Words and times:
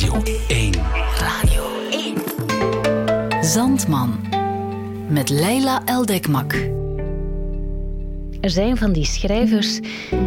Radio 0.00 0.32
1. 0.48 0.72
Radio 1.18 1.64
1. 1.90 3.44
Zandman. 3.44 4.20
Met 5.08 5.28
Leila 5.28 5.82
Eldekmak. 5.84 6.52
Er 8.40 8.50
zijn 8.50 8.76
van 8.76 8.92
die 8.92 9.04
schrijvers 9.04 9.80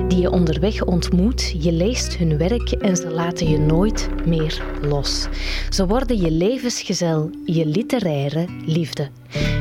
die 0.08 0.18
je 0.20 0.32
onderweg 0.32 0.84
ontmoet, 0.84 1.56
je 1.64 1.72
leest 1.72 2.18
hun 2.18 2.38
werk 2.38 2.72
en 2.72 2.96
ze 2.96 3.10
laten 3.10 3.50
je 3.50 3.58
nooit 3.58 4.10
meer 4.26 4.64
los. 4.82 5.28
Ze 5.70 5.88
worden 5.88 6.18
je 6.18 6.32
levensgezel, 6.32 7.30
je 7.46 7.66
literaire 7.66 8.46
liefde. 8.66 9.10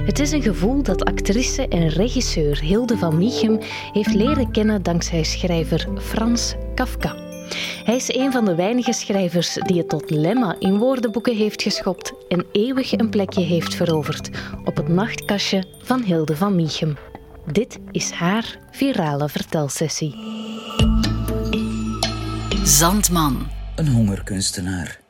Het 0.06 0.18
is 0.18 0.32
een 0.32 0.42
gevoel 0.42 0.82
dat 0.82 1.04
actrice 1.04 1.68
en 1.68 1.88
regisseur 1.88 2.60
Hilde 2.60 2.98
van 2.98 3.18
Miechem 3.18 3.58
heeft 3.92 4.14
leren 4.14 4.50
kennen 4.50 4.82
dankzij 4.82 5.22
schrijver 5.22 5.88
Frans 6.00 6.54
Kafka. 6.74 7.31
Hij 7.84 7.96
is 7.96 8.14
een 8.14 8.32
van 8.32 8.44
de 8.44 8.54
weinige 8.54 8.92
schrijvers 8.92 9.54
die 9.54 9.78
het 9.78 9.88
tot 9.88 10.10
lemma 10.10 10.56
in 10.58 10.78
woordenboeken 10.78 11.36
heeft 11.36 11.62
geschopt 11.62 12.12
en 12.28 12.46
eeuwig 12.52 12.92
een 12.92 13.10
plekje 13.10 13.42
heeft 13.42 13.74
veroverd 13.74 14.30
op 14.64 14.76
het 14.76 14.88
nachtkastje 14.88 15.64
van 15.82 16.02
Hilde 16.02 16.36
van 16.36 16.54
Miechem. 16.54 16.96
Dit 17.52 17.78
is 17.90 18.10
haar 18.10 18.58
virale 18.70 19.28
vertelsessie. 19.28 20.14
Zandman. 22.64 23.50
Een 23.76 23.88
hongerkunstenaar. 23.88 25.00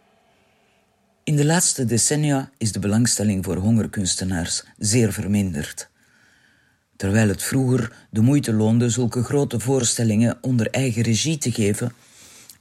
In 1.25 1.37
de 1.37 1.45
laatste 1.45 1.85
decennia 1.85 2.51
is 2.59 2.73
de 2.73 2.79
belangstelling 2.79 3.45
voor 3.45 3.57
hongerkunstenaars 3.57 4.65
zeer 4.79 5.13
verminderd. 5.13 5.89
Terwijl 6.97 7.29
het 7.29 7.43
vroeger 7.43 7.93
de 8.11 8.21
moeite 8.21 8.53
loonde 8.53 8.89
zulke 8.89 9.23
grote 9.23 9.61
voorstellingen 9.61 10.39
onder 10.41 10.71
eigen 10.71 11.03
regie 11.03 11.39
te 11.39 11.53
geven, 11.53 11.93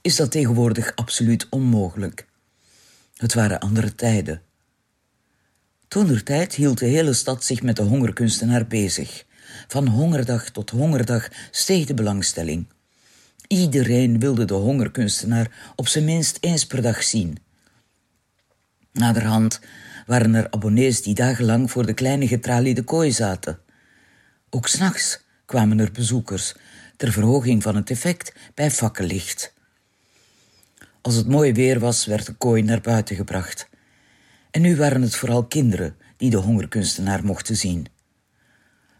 is 0.02 0.16
dat 0.16 0.30
tegenwoordig 0.30 0.92
absoluut 0.94 1.46
onmogelijk. 1.50 2.26
Het 3.16 3.34
waren 3.34 3.60
andere 3.60 3.94
tijden. 3.94 4.42
Toen 5.88 6.22
tijd 6.22 6.54
hield 6.54 6.78
de 6.78 6.86
hele 6.86 7.12
stad 7.12 7.44
zich 7.44 7.62
met 7.62 7.76
de 7.76 7.82
hongerkunstenaar 7.82 8.66
bezig. 8.66 9.24
Van 9.68 9.86
hongerdag 9.86 10.50
tot 10.50 10.70
hongerdag 10.70 11.28
steeg 11.50 11.86
de 11.86 11.94
belangstelling. 11.94 12.66
Iedereen 13.46 14.18
wilde 14.18 14.44
de 14.44 14.54
hongerkunstenaar 14.54 15.72
op 15.76 15.88
zijn 15.88 16.04
minst 16.04 16.38
eens 16.40 16.66
per 16.66 16.82
dag 16.82 17.02
zien. 17.02 17.38
Naderhand 18.92 19.60
waren 20.06 20.34
er 20.34 20.50
abonnees 20.50 21.02
die 21.02 21.14
dagenlang 21.14 21.70
voor 21.70 21.86
de 21.86 21.94
kleine 21.94 22.28
getraliede 22.28 22.82
kooi 22.82 23.12
zaten. 23.12 23.58
Ook 24.50 24.68
s'nachts 24.68 25.24
kwamen 25.46 25.78
er 25.78 25.92
bezoekers 25.92 26.54
ter 26.96 27.12
verhoging 27.12 27.62
van 27.62 27.76
het 27.76 27.90
effect 27.90 28.34
bij 28.54 28.70
fakkellicht. 28.70 29.54
Als 31.02 31.14
het 31.14 31.28
mooi 31.28 31.52
weer 31.52 31.78
was, 31.78 32.06
werd 32.06 32.26
de 32.26 32.32
kooi 32.32 32.62
naar 32.62 32.80
buiten 32.80 33.16
gebracht. 33.16 33.68
En 34.50 34.62
nu 34.62 34.76
waren 34.76 35.02
het 35.02 35.16
vooral 35.16 35.44
kinderen 35.44 35.96
die 36.16 36.30
de 36.30 36.36
hongerkunstenaar 36.36 37.24
mochten 37.24 37.56
zien. 37.56 37.86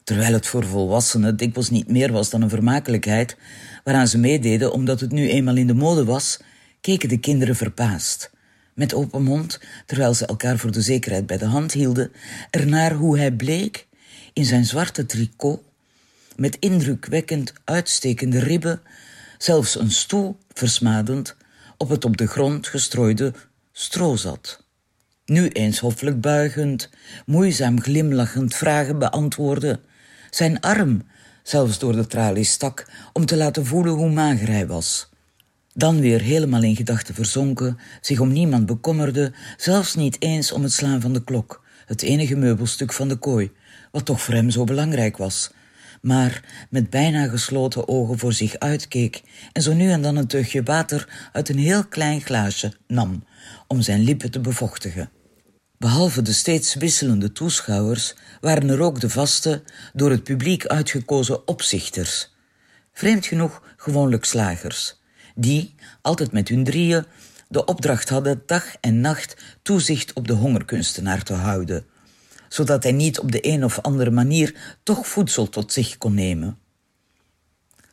Terwijl 0.05 0.33
het 0.33 0.47
voor 0.47 0.65
volwassenen 0.65 1.37
dikwijls 1.37 1.71
niet 1.71 1.89
meer 1.89 2.13
was 2.13 2.31
dan 2.31 2.43
een 2.43 2.49
vermakelijkheid, 2.49 3.37
waaraan 3.85 4.09
ze 4.09 4.19
meededen 4.19 4.73
omdat 4.73 5.01
het 5.01 5.13
nu 5.13 5.29
eenmaal 5.29 5.57
in 5.57 5.67
de 5.67 5.75
mode 5.75 6.05
was, 6.05 6.41
keken 6.81 7.09
de 7.09 7.19
kinderen 7.19 7.57
verbaasd, 7.57 8.31
met 8.75 8.95
open 8.95 9.23
mond, 9.23 9.61
terwijl 9.87 10.15
ze 10.15 10.27
elkaar 10.27 10.59
voor 10.59 10.73
de 10.73 10.83
zekerheid 10.83 11.27
bij 11.27 11.39
de 11.39 11.47
hand 11.47 11.73
hielden, 11.73 12.13
ernaar 12.51 12.93
hoe 12.93 13.19
hij 13.19 13.33
bleek 13.33 13.87
in 14.33 14.45
zijn 14.45 14.65
zwarte 14.65 15.07
tricot, 15.07 15.63
met 16.37 16.57
indrukwekkend 16.59 17.53
uitstekende 17.65 18.39
ribben, 18.39 18.81
zelfs 19.39 19.79
een 19.79 19.91
stoel 19.91 20.37
versmadend, 20.53 21.37
op 21.83 21.89
het 21.89 22.05
op 22.05 22.17
de 22.17 22.27
grond 22.27 22.69
gestrooide 22.69 23.33
stro 23.73 24.17
zat. 24.17 24.65
Nu 25.25 25.49
eens 25.49 25.79
hoffelijk 25.79 26.21
buigend, 26.21 26.91
moeizaam 27.27 27.81
glimlachend 27.81 28.55
vragen 28.55 28.99
beantwoordde, 28.99 29.81
zijn 30.31 30.61
arm 30.61 31.03
zelfs 31.43 31.79
door 31.79 31.93
de 31.93 32.07
tralies 32.07 32.51
stak 32.51 32.89
om 33.13 33.27
te 33.27 33.37
laten 33.37 33.67
voelen 33.67 33.93
hoe 33.93 34.11
mager 34.11 34.49
hij 34.49 34.67
was. 34.67 35.09
Dan 35.75 36.01
weer 36.01 36.21
helemaal 36.21 36.63
in 36.63 36.77
gedachten 36.77 37.15
verzonken, 37.15 37.79
zich 38.01 38.21
om 38.21 38.33
niemand 38.33 38.67
bekommerde, 38.67 39.33
zelfs 39.57 39.95
niet 39.95 40.17
eens 40.19 40.53
om 40.53 40.63
het 40.63 40.73
slaan 40.73 41.01
van 41.01 41.13
de 41.13 41.25
klok, 41.25 41.65
het 41.87 42.03
enige 42.03 42.37
meubelstuk 42.37 42.93
van 42.93 43.09
de 43.09 43.17
kooi, 43.17 43.53
wat 43.91 44.05
toch 44.05 44.23
voor 44.23 44.35
hem 44.35 44.51
zo 44.51 44.65
belangrijk 44.65 45.17
was, 45.17 45.51
maar 46.03 46.67
met 46.71 46.91
bijna 46.91 47.27
gesloten 47.27 47.89
ogen 47.89 48.19
voor 48.19 48.33
zich 48.33 48.59
uitkeek 48.59 49.23
en 49.53 49.63
zo 49.63 49.73
nu 49.73 49.91
en 49.91 50.03
dan 50.03 50.17
een 50.17 50.27
teugje 50.27 50.63
water 50.63 51.29
uit 51.33 51.49
een 51.49 51.59
heel 51.59 51.87
klein 51.87 52.21
glaasje 52.21 52.73
nam 52.87 53.25
om 53.67 53.83
zijn 53.83 54.01
lippen 54.01 54.31
te 54.31 54.41
bevochtigen. 54.41 55.11
Behalve 55.79 56.23
de 56.23 56.33
steeds 56.33 56.75
wisselende 56.75 57.33
toeschouwers 57.33 58.15
waren 58.41 58.69
er 58.69 58.81
ook 58.81 59.01
de 59.01 59.11
vaste, 59.11 59.63
door 59.93 60.11
het 60.11 60.23
publiek 60.23 60.67
uitgekozen 60.67 61.49
opzichters. 61.49 62.35
Vreemd 62.93 63.27
genoeg 63.27 63.63
gewoonlijk 63.77 64.25
slagers, 64.25 65.01
die, 65.35 65.75
altijd 66.01 66.33
met 66.33 66.49
hun 66.49 66.65
drieën, 66.65 67.05
de 67.49 67.65
opdracht 67.65 68.09
hadden 68.09 68.43
dag 68.47 68.65
en 68.81 69.01
nacht 69.01 69.37
toezicht 69.63 70.13
op 70.13 70.27
de 70.27 70.33
hongerkunstenaar 70.33 71.23
te 71.23 71.33
houden, 71.33 71.87
zodat 72.53 72.83
hij 72.83 72.93
niet 72.93 73.19
op 73.19 73.33
de 73.33 73.47
een 73.49 73.65
of 73.65 73.81
andere 73.81 74.11
manier 74.11 74.77
toch 74.83 75.07
voedsel 75.07 75.49
tot 75.49 75.73
zich 75.73 75.99
kon 75.99 76.15
nemen. 76.15 76.59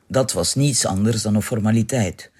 Dat 0.07 0.31
was 0.31 0.55
niets 0.55 0.85
anders 0.85 1.21
dan 1.21 1.35
een 1.35 1.41
formaliteit, 1.41 2.31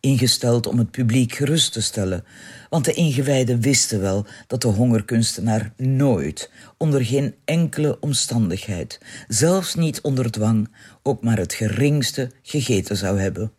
ingesteld 0.00 0.66
om 0.66 0.78
het 0.78 0.90
publiek 0.90 1.34
gerust 1.34 1.72
te 1.72 1.82
stellen, 1.82 2.24
want 2.70 2.84
de 2.84 2.92
ingewijden 2.92 3.60
wisten 3.60 4.00
wel 4.00 4.26
dat 4.46 4.62
de 4.62 4.68
hongerkunstenaar 4.68 5.72
nooit, 5.76 6.50
onder 6.76 7.04
geen 7.04 7.34
enkele 7.44 8.00
omstandigheid, 8.00 9.00
zelfs 9.28 9.74
niet 9.74 10.00
onder 10.00 10.30
dwang, 10.30 10.68
ook 11.02 11.22
maar 11.22 11.38
het 11.38 11.54
geringste 11.54 12.30
gegeten 12.42 12.96
zou 12.96 13.20
hebben. 13.20 13.52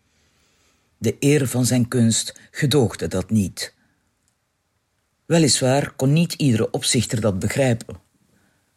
De 0.98 1.16
eer 1.20 1.48
van 1.48 1.66
zijn 1.66 1.88
kunst 1.88 2.40
gedoogde 2.52 3.08
dat 3.08 3.30
niet. 3.30 3.74
Weliswaar 5.26 5.94
kon 5.96 6.14
niet 6.14 6.34
iedere 6.34 6.72
opzichter 6.72 7.22
dat 7.22 7.40
begrijpen. 7.40 8.08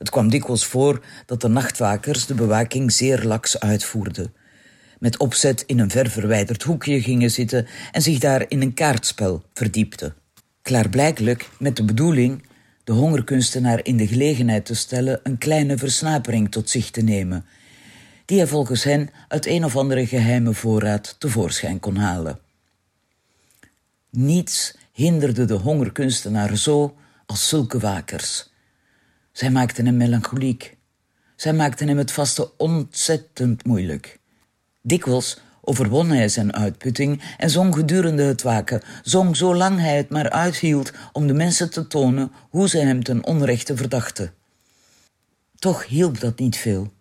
Het 0.03 0.11
kwam 0.11 0.31
dikwijls 0.31 0.65
voor 0.65 1.05
dat 1.27 1.41
de 1.41 1.49
nachtwakers 1.49 2.27
de 2.27 2.35
bewaking 2.35 2.93
zeer 2.93 3.25
laks 3.25 3.61
uitvoerden 3.61 4.33
met 4.99 5.19
opzet 5.19 5.65
in 5.67 5.79
een 5.79 5.91
ver 5.91 6.11
verwijderd 6.11 6.63
hoekje 6.63 7.03
gingen 7.03 7.31
zitten 7.31 7.67
en 7.93 8.03
zich 8.03 8.19
daar 8.19 8.45
in 8.49 8.63
een 8.63 8.75
kaartspel 8.75 9.43
verdiepten. 9.55 10.15
Klaarblijkelijk 10.63 11.49
met 11.59 11.77
de 11.77 11.85
bedoeling 11.85 12.47
de 12.85 12.93
hongerkunstenaar 12.93 13.85
in 13.85 13.97
de 13.97 14.07
gelegenheid 14.07 14.65
te 14.65 14.75
stellen 14.75 15.21
een 15.23 15.39
kleine 15.39 15.79
versnapering 15.79 16.51
tot 16.51 16.71
zich 16.71 16.91
te 16.91 17.01
nemen, 17.01 17.45
die 18.25 18.39
hij 18.39 18.47
volgens 18.47 18.85
hen 18.85 19.11
uit 19.29 19.47
een 19.47 19.65
of 19.65 19.77
andere 19.77 20.07
geheime 20.07 20.55
voorraad 20.55 21.17
tevoorschijn 21.19 21.81
kon 21.81 21.97
halen. 21.97 22.39
Niets 24.11 24.75
hinderde 24.93 25.45
de 25.45 25.55
hongerkunstenaar 25.55 26.57
zo 26.57 26.97
als 27.27 27.49
zulke 27.49 27.79
wakers. 27.79 28.52
Zij 29.33 29.51
maakten 29.51 29.87
hem 29.87 29.97
melancholiek. 29.97 30.77
Zij 31.37 31.53
maakten 31.53 31.89
hem 31.89 31.99
het 31.99 32.13
vaste 32.13 32.57
ontzettend 32.57 33.65
moeilijk. 33.65 34.19
Dikwijls 34.83 35.41
overwon 35.61 36.11
hij 36.11 36.29
zijn 36.29 36.53
uitputting 36.53 37.23
en 37.39 37.51
zong 37.51 37.75
gedurende 37.75 38.23
het 38.23 38.43
waken, 38.43 38.83
zong 39.03 39.37
zolang 39.37 39.79
hij 39.81 39.97
het 39.97 40.09
maar 40.09 40.31
uithield 40.31 40.93
om 41.13 41.27
de 41.27 41.33
mensen 41.33 41.71
te 41.71 41.87
tonen 41.87 42.33
hoe 42.51 42.69
ze 42.69 42.79
hem 42.79 43.03
ten 43.03 43.25
onrechte 43.25 43.77
verdachten. 43.77 44.35
Toch 45.59 45.87
hielp 45.87 46.21
dat 46.21 46.39
niet 46.39 46.57
veel. 46.57 46.93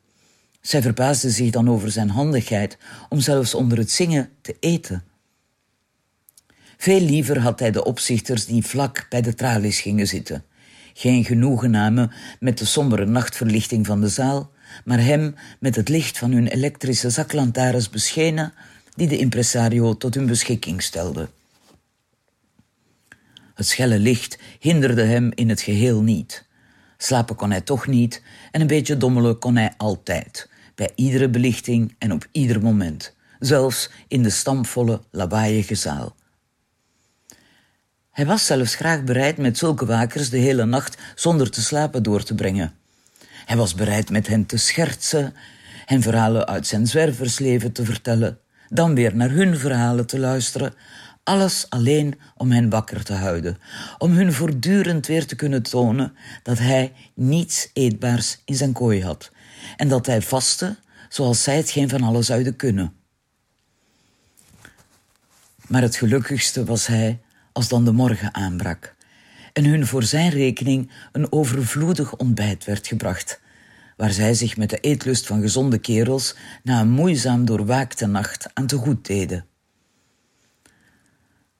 Zij 0.62 0.81
verbaasde 0.81 1.30
zich 1.30 1.52
dan 1.52 1.70
over 1.70 1.91
zijn 1.91 2.09
handigheid 2.09 2.78
om 3.09 3.20
zelfs 3.20 3.53
onder 3.53 3.78
het 3.78 3.91
zingen 3.91 4.30
te 4.41 4.56
eten. 4.59 5.03
Veel 6.78 7.02
liever 7.02 7.40
had 7.40 7.59
hij 7.59 7.72
de 7.72 7.84
opzichters 7.84 8.46
die 8.46 8.66
vlak 8.66 9.06
bij 9.09 9.22
de 9.22 9.34
tralies 9.34 9.79
gingen 9.79 10.08
zitten. 10.08 10.46
Geen 10.93 11.23
genoegen 11.26 11.72
namen 11.72 12.11
met 12.40 12.58
de 12.58 12.66
sombere 12.66 13.05
nachtverlichting 13.05 13.85
van 13.85 14.02
de 14.02 14.08
zaal, 14.08 14.52
maar 14.85 14.99
hem 14.99 15.35
met 15.59 15.76
het 15.76 15.90
licht 15.90 16.17
van 16.17 16.32
hun 16.32 16.47
elektrische 16.47 17.09
zaklantaarns 17.09 17.90
beschenen, 17.90 18.53
die 18.96 19.08
de 19.08 19.17
impresario 19.17 19.97
tot 19.97 20.16
hun 20.16 20.26
beschikking 20.26 20.82
stelde. 20.82 21.29
Het 23.53 23.67
schelle 23.67 23.99
licht 23.99 24.38
hinderde 24.59 25.03
hem 25.03 25.32
in 25.35 25.49
het 25.49 25.61
geheel 25.61 26.02
niet. 26.02 26.46
Slapen 26.97 27.35
kon 27.35 27.52
hij 27.52 27.61
toch 27.61 27.87
niet 27.87 28.23
en 28.52 28.61
een 28.61 28.67
beetje 28.67 28.97
dommelen 28.97 29.40
kon 29.40 29.55
hij 29.55 29.73
altijd, 29.78 30.49
bij 30.76 30.91
iedere 30.96 31.29
belichting 31.29 31.96
en 31.97 32.11
op 32.11 32.28
ieder 32.32 32.61
moment, 32.61 33.16
zelfs 33.40 33.90
in 34.08 34.23
de 34.23 34.29
stampvolle, 34.29 35.02
lawaaiige 35.11 35.76
zaal. 35.76 36.16
Hij 38.11 38.25
was 38.25 38.46
zelfs 38.46 38.75
graag 38.75 39.03
bereid 39.03 39.37
met 39.37 39.58
zulke 39.58 39.85
wakers 39.85 40.29
de 40.29 40.37
hele 40.37 40.66
nacht 40.66 40.97
zonder 41.16 41.49
te 41.49 41.61
slapen 41.61 42.03
door 42.03 42.23
te 42.23 42.35
brengen. 42.35 42.73
Hij 43.46 43.58
was 43.58 43.75
bereid 43.75 44.09
met 44.09 44.28
hen 44.28 44.46
te 44.46 44.58
schertsen, 44.58 45.34
hen 45.85 46.02
verhalen 46.02 46.47
uit 46.47 46.67
zijn 46.67 46.87
zwerversleven 46.87 47.72
te 47.72 47.85
vertellen, 47.85 48.40
dan 48.69 48.96
weer 48.96 49.16
naar 49.16 49.29
hun 49.29 49.58
verhalen 49.58 50.05
te 50.08 50.19
luisteren, 50.19 50.73
Alles 51.23 51.66
alleen 51.69 52.19
om 52.37 52.52
hen 52.52 52.69
wakker 52.69 53.03
te 53.03 53.13
houden, 53.13 53.58
om 53.97 54.11
hun 54.11 54.34
voortdurend 54.34 55.08
weer 55.08 55.25
te 55.25 55.35
kunnen 55.35 55.63
tonen 55.63 56.16
dat 56.43 56.58
hij 56.58 56.93
niets 57.13 57.69
eetbaars 57.73 58.41
in 58.46 58.55
zijn 58.55 58.73
kooi 58.73 59.03
had 59.03 59.31
en 59.78 59.87
dat 59.87 60.05
hij 60.05 60.22
vastte 60.22 60.78
zoals 61.09 61.43
zij 61.43 61.58
het 61.58 61.69
geen 61.69 61.90
van 61.90 62.03
alles 62.03 62.25
zouden 62.25 62.55
kunnen. 62.55 62.93
Maar 65.67 65.81
het 65.81 65.96
gelukkigste 65.96 66.63
was 66.63 66.87
hij 66.87 67.19
als 67.52 67.68
dan 67.68 67.86
de 67.86 67.92
morgen 67.92 68.34
aanbrak 68.34 68.96
en 69.53 69.66
hun 69.66 69.88
voor 69.88 70.03
zijn 70.03 70.30
rekening 70.30 70.92
een 71.12 71.32
overvloedig 71.32 72.16
ontbijt 72.16 72.66
werd 72.66 72.88
gebracht, 72.88 73.40
waar 73.98 74.12
zij 74.12 74.34
zich 74.34 74.58
met 74.58 74.70
de 74.70 74.78
eetlust 74.78 75.28
van 75.28 75.42
gezonde 75.42 75.78
kerels 75.78 76.36
na 76.64 76.80
een 76.80 76.90
moeizaam 76.90 77.46
doorwaakte 77.46 78.06
nacht 78.06 78.50
aan 78.53 78.68
te 78.68 78.78
goed 78.78 79.06
deden. 79.06 79.46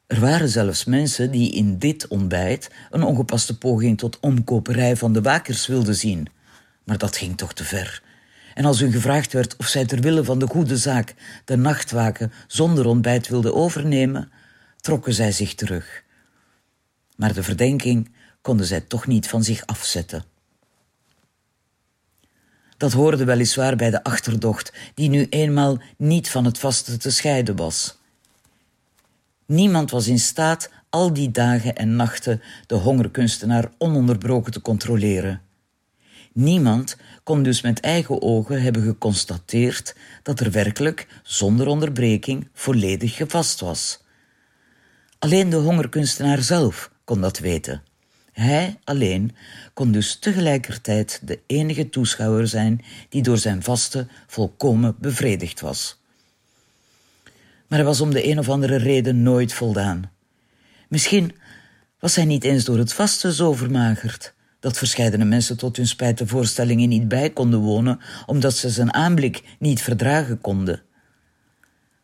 Er 0.08 0.20
waren 0.20 0.50
zelfs 0.50 0.86
mensen 0.86 1.32
die 1.32 1.52
in 1.52 1.78
dit 1.78 2.08
ontbijt 2.08 2.72
een 2.90 3.04
ongepaste 3.04 3.58
poging 3.58 3.98
tot 3.98 4.20
omkoperij 4.20 4.96
van 4.96 5.14
de 5.14 5.22
wakers 5.22 5.68
wilden 5.68 5.96
zien, 5.96 6.28
maar 6.84 6.98
dat 6.98 7.18
ging 7.18 7.38
toch 7.38 7.54
te 7.54 7.64
ver. 7.64 8.04
En 8.54 8.66
als 8.66 8.82
u 8.82 8.92
gevraagd 8.92 9.34
werd 9.34 9.56
of 9.56 9.68
zij 9.68 9.86
ter 9.86 10.02
wille 10.02 10.24
van 10.24 10.40
de 10.40 10.48
goede 10.48 10.78
zaak 10.78 11.14
de 11.46 11.58
nachtwaken 11.58 12.32
zonder 12.48 12.86
ontbijt 12.86 13.28
wilden 13.28 13.56
overnemen, 13.56 14.32
trokken 14.82 15.14
zij 15.14 15.32
zich 15.32 15.56
terug. 15.56 16.04
Maar 17.16 17.34
de 17.34 17.44
verdenking 17.44 18.12
konden 18.42 18.66
zij 18.66 18.82
toch 18.82 19.08
niet 19.08 19.28
van 19.28 19.44
zich 19.44 19.66
afzetten. 19.66 20.24
Dat 22.78 22.92
hoorde 22.92 23.26
weliswaar 23.26 23.76
bij 23.76 23.90
de 23.90 24.04
achterdocht, 24.04 24.74
die 24.94 25.10
nu 25.10 25.28
eenmaal 25.30 25.82
niet 25.98 26.30
van 26.30 26.46
het 26.46 26.58
vaste 26.58 26.98
te 26.98 27.12
scheiden 27.12 27.56
was. 27.56 28.00
Niemand 29.46 29.92
was 29.92 30.08
in 30.08 30.20
staat 30.20 30.70
al 30.90 31.14
die 31.14 31.32
dagen 31.32 31.76
en 31.76 31.96
nachten 31.96 32.42
de 32.68 32.76
hongerkunstenaar 32.76 33.72
ononderbroken 33.78 34.52
te 34.52 34.62
controleren. 34.62 35.42
Niemand 36.34 36.98
kon 37.24 37.44
dus 37.44 37.62
met 37.62 37.80
eigen 37.80 38.22
ogen 38.22 38.62
hebben 38.62 38.84
geconstateerd 38.84 39.96
dat 40.24 40.40
er 40.40 40.52
werkelijk, 40.52 41.08
zonder 41.24 41.68
onderbreking, 41.68 42.50
volledig 42.54 43.16
gevast 43.16 43.60
was. 43.60 44.01
Alleen 45.22 45.50
de 45.50 45.56
hongerkunstenaar 45.56 46.42
zelf 46.42 46.92
kon 47.04 47.22
dat 47.22 47.40
weten. 47.40 47.84
Hij 48.32 48.80
alleen 48.84 49.36
kon 49.74 49.92
dus 49.92 50.16
tegelijkertijd 50.16 51.22
de 51.24 51.40
enige 51.48 51.90
toeschouwer 51.90 52.48
zijn 52.48 52.82
die 53.10 53.22
door 53.22 53.38
zijn 53.38 53.64
vaste 53.64 54.08
volkomen 54.28 54.96
bevredigd 55.00 55.60
was. 55.60 56.02
Maar 57.68 57.80
hij 57.80 57.84
was 57.88 58.02
om 58.02 58.12
de 58.12 58.28
een 58.28 58.40
of 58.40 58.50
andere 58.50 58.76
reden 58.76 59.24
nooit 59.24 59.54
voldaan. 59.54 60.12
Misschien 60.88 61.36
was 62.00 62.16
hij 62.16 62.26
niet 62.26 62.44
eens 62.44 62.64
door 62.64 62.78
het 62.78 62.94
vaste 62.94 63.34
zo 63.34 63.54
vermagerd 63.54 64.34
dat 64.60 64.78
verscheidene 64.78 65.26
mensen 65.26 65.58
tot 65.58 65.78
hun 65.78 65.88
spijt 65.88 66.18
de 66.18 66.28
voorstellingen 66.28 66.90
niet 66.90 67.08
bij 67.08 67.30
konden 67.30 67.60
wonen, 67.60 68.00
omdat 68.26 68.56
ze 68.56 68.70
zijn 68.70 68.94
aanblik 68.94 69.44
niet 69.60 69.82
verdragen 69.82 70.42
konden. 70.42 70.82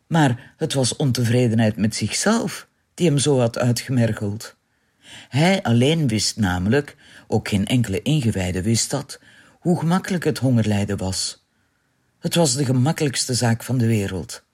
Maar 0.06 0.54
het 0.56 0.74
was 0.74 0.96
ontevredenheid 0.96 1.76
met 1.76 1.94
zichzelf 1.94 2.67
die 2.98 3.06
hem 3.06 3.18
zo 3.18 3.38
had 3.38 3.58
uitgemergeld. 3.58 4.56
Hij 5.28 5.62
alleen 5.62 6.08
wist 6.08 6.36
namelijk, 6.36 6.96
ook 7.26 7.48
geen 7.48 7.66
enkele 7.66 8.02
ingewijde 8.02 8.62
wist 8.62 8.90
dat, 8.90 9.20
hoe 9.60 9.78
gemakkelijk 9.78 10.24
het 10.24 10.38
hongerlijden 10.38 10.96
was. 10.96 11.46
Het 12.18 12.34
was 12.34 12.54
de 12.54 12.64
gemakkelijkste 12.64 13.34
zaak 13.34 13.62
van 13.62 13.78
de 13.78 13.86
wereld. 13.86 14.44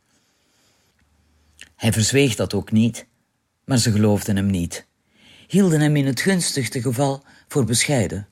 Hij 1.76 1.92
verzweeg 1.92 2.34
dat 2.34 2.54
ook 2.54 2.72
niet, 2.72 3.06
maar 3.64 3.78
ze 3.78 3.92
geloofden 3.92 4.36
hem 4.36 4.50
niet, 4.50 4.86
hielden 5.46 5.80
hem 5.80 5.96
in 5.96 6.06
het 6.06 6.20
gunstigste 6.20 6.82
geval 6.82 7.24
voor 7.48 7.64
bescheiden. 7.64 8.28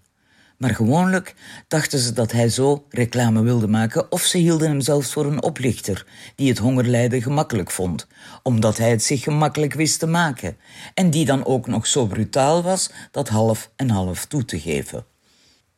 Maar 0.62 0.74
gewoonlijk 0.74 1.34
dachten 1.68 1.98
ze 1.98 2.12
dat 2.12 2.32
hij 2.32 2.48
zo 2.48 2.86
reclame 2.88 3.42
wilde 3.42 3.68
maken, 3.68 4.12
of 4.12 4.22
ze 4.22 4.38
hielden 4.38 4.68
hem 4.68 4.80
zelfs 4.80 5.12
voor 5.12 5.26
een 5.26 5.42
oplichter 5.42 6.06
die 6.34 6.48
het 6.48 6.58
hongerlijden 6.58 7.22
gemakkelijk 7.22 7.70
vond, 7.70 8.06
omdat 8.42 8.78
hij 8.78 8.90
het 8.90 9.02
zich 9.02 9.22
gemakkelijk 9.22 9.74
wist 9.74 9.98
te 9.98 10.06
maken, 10.06 10.56
en 10.94 11.10
die 11.10 11.24
dan 11.24 11.44
ook 11.44 11.66
nog 11.66 11.86
zo 11.86 12.06
brutaal 12.06 12.62
was 12.62 12.90
dat 13.10 13.28
half 13.28 13.70
en 13.76 13.90
half 13.90 14.24
toe 14.24 14.44
te 14.44 14.60
geven. 14.60 15.04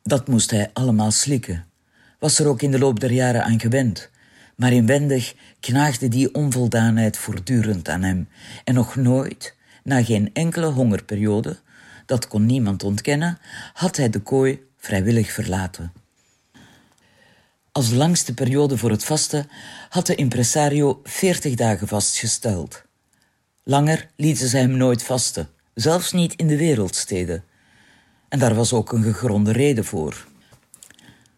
Dat 0.03 0.27
moest 0.27 0.51
hij 0.51 0.69
allemaal 0.73 1.11
slikken, 1.11 1.65
was 2.19 2.39
er 2.39 2.47
ook 2.47 2.61
in 2.61 2.71
de 2.71 2.79
loop 2.79 2.99
der 2.99 3.11
jaren 3.11 3.43
aan 3.43 3.59
gewend, 3.59 4.09
maar 4.55 4.73
inwendig 4.73 5.35
knaagde 5.59 6.07
die 6.07 6.33
onvoldaanheid 6.33 7.17
voortdurend 7.17 7.89
aan 7.89 8.03
hem, 8.03 8.27
en 8.63 8.73
nog 8.73 8.95
nooit, 8.95 9.55
na 9.83 10.03
geen 10.03 10.29
enkele 10.33 10.67
hongerperiode, 10.67 11.57
dat 12.05 12.27
kon 12.27 12.45
niemand 12.45 12.83
ontkennen, 12.83 13.37
had 13.73 13.97
hij 13.97 14.09
de 14.09 14.19
kooi 14.19 14.63
vrijwillig 14.85 15.31
verlaten. 15.31 15.93
Als 17.71 17.91
langste 17.91 18.33
periode 18.33 18.77
voor 18.77 18.89
het 18.91 19.03
vasten 19.03 19.47
had 19.89 20.05
de 20.05 20.15
impresario 20.15 20.99
veertig 21.03 21.55
dagen 21.55 21.87
vastgesteld. 21.87 22.83
Langer 23.63 24.09
lieten 24.15 24.47
ze 24.47 24.57
hem 24.57 24.77
nooit 24.77 25.03
vasten, 25.03 25.49
zelfs 25.73 26.11
niet 26.11 26.33
in 26.35 26.47
de 26.47 26.57
wereldsteden. 26.57 27.43
En 28.29 28.39
daar 28.39 28.55
was 28.55 28.73
ook 28.73 28.91
een 28.91 29.03
gegronde 29.03 29.51
reden 29.51 29.85
voor. 29.85 30.27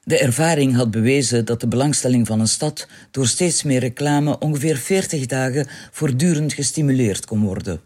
De 0.04 0.20
ervaring 0.20 0.76
had 0.76 0.92
bewezen 0.92 1.46
dat 1.46 1.60
de 1.60 1.68
belangstelling 1.68 2.28
van 2.28 2.40
een 2.40 2.48
stad 2.48 2.88
door 3.12 3.28
steeds 3.28 3.64
meer 3.64 3.80
reclame 3.80 4.40
ongeveer 4.40 4.78
veertig 4.78 5.26
dagen 5.26 5.68
voortdurend 5.92 6.54
gestimuleerd 6.54 7.26
kon 7.26 7.44
worden. 7.44 7.82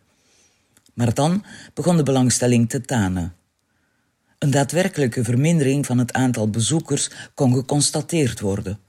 Maar 0.93 1.13
dan 1.13 1.45
begon 1.73 1.97
de 1.97 2.03
belangstelling 2.03 2.69
te 2.69 2.81
tanen. 2.81 3.35
Een 4.41 4.51
daadwerkelijke 4.51 5.23
vermindering 5.23 5.85
van 5.85 5.97
het 5.97 6.13
aantal 6.13 6.49
bezoekers 6.49 7.09
kon 7.33 7.53
geconstateerd 7.53 8.39
worden. 8.39 8.79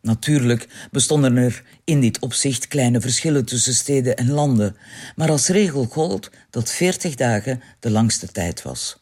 Natuurlijk 0.00 0.88
bestonden 0.90 1.36
er 1.36 1.64
in 1.84 2.00
dit 2.00 2.18
opzicht 2.18 2.68
kleine 2.68 3.00
verschillen 3.00 3.44
tussen 3.44 3.74
steden 3.74 4.16
en 4.16 4.30
landen, 4.30 4.76
maar 5.16 5.30
als 5.30 5.48
regel 5.48 5.84
gold 5.84 6.30
dat 6.50 6.70
veertig 6.70 7.14
dagen 7.14 7.62
de 7.80 7.90
langste 7.90 8.26
tijd 8.26 8.62
was. 8.62 8.98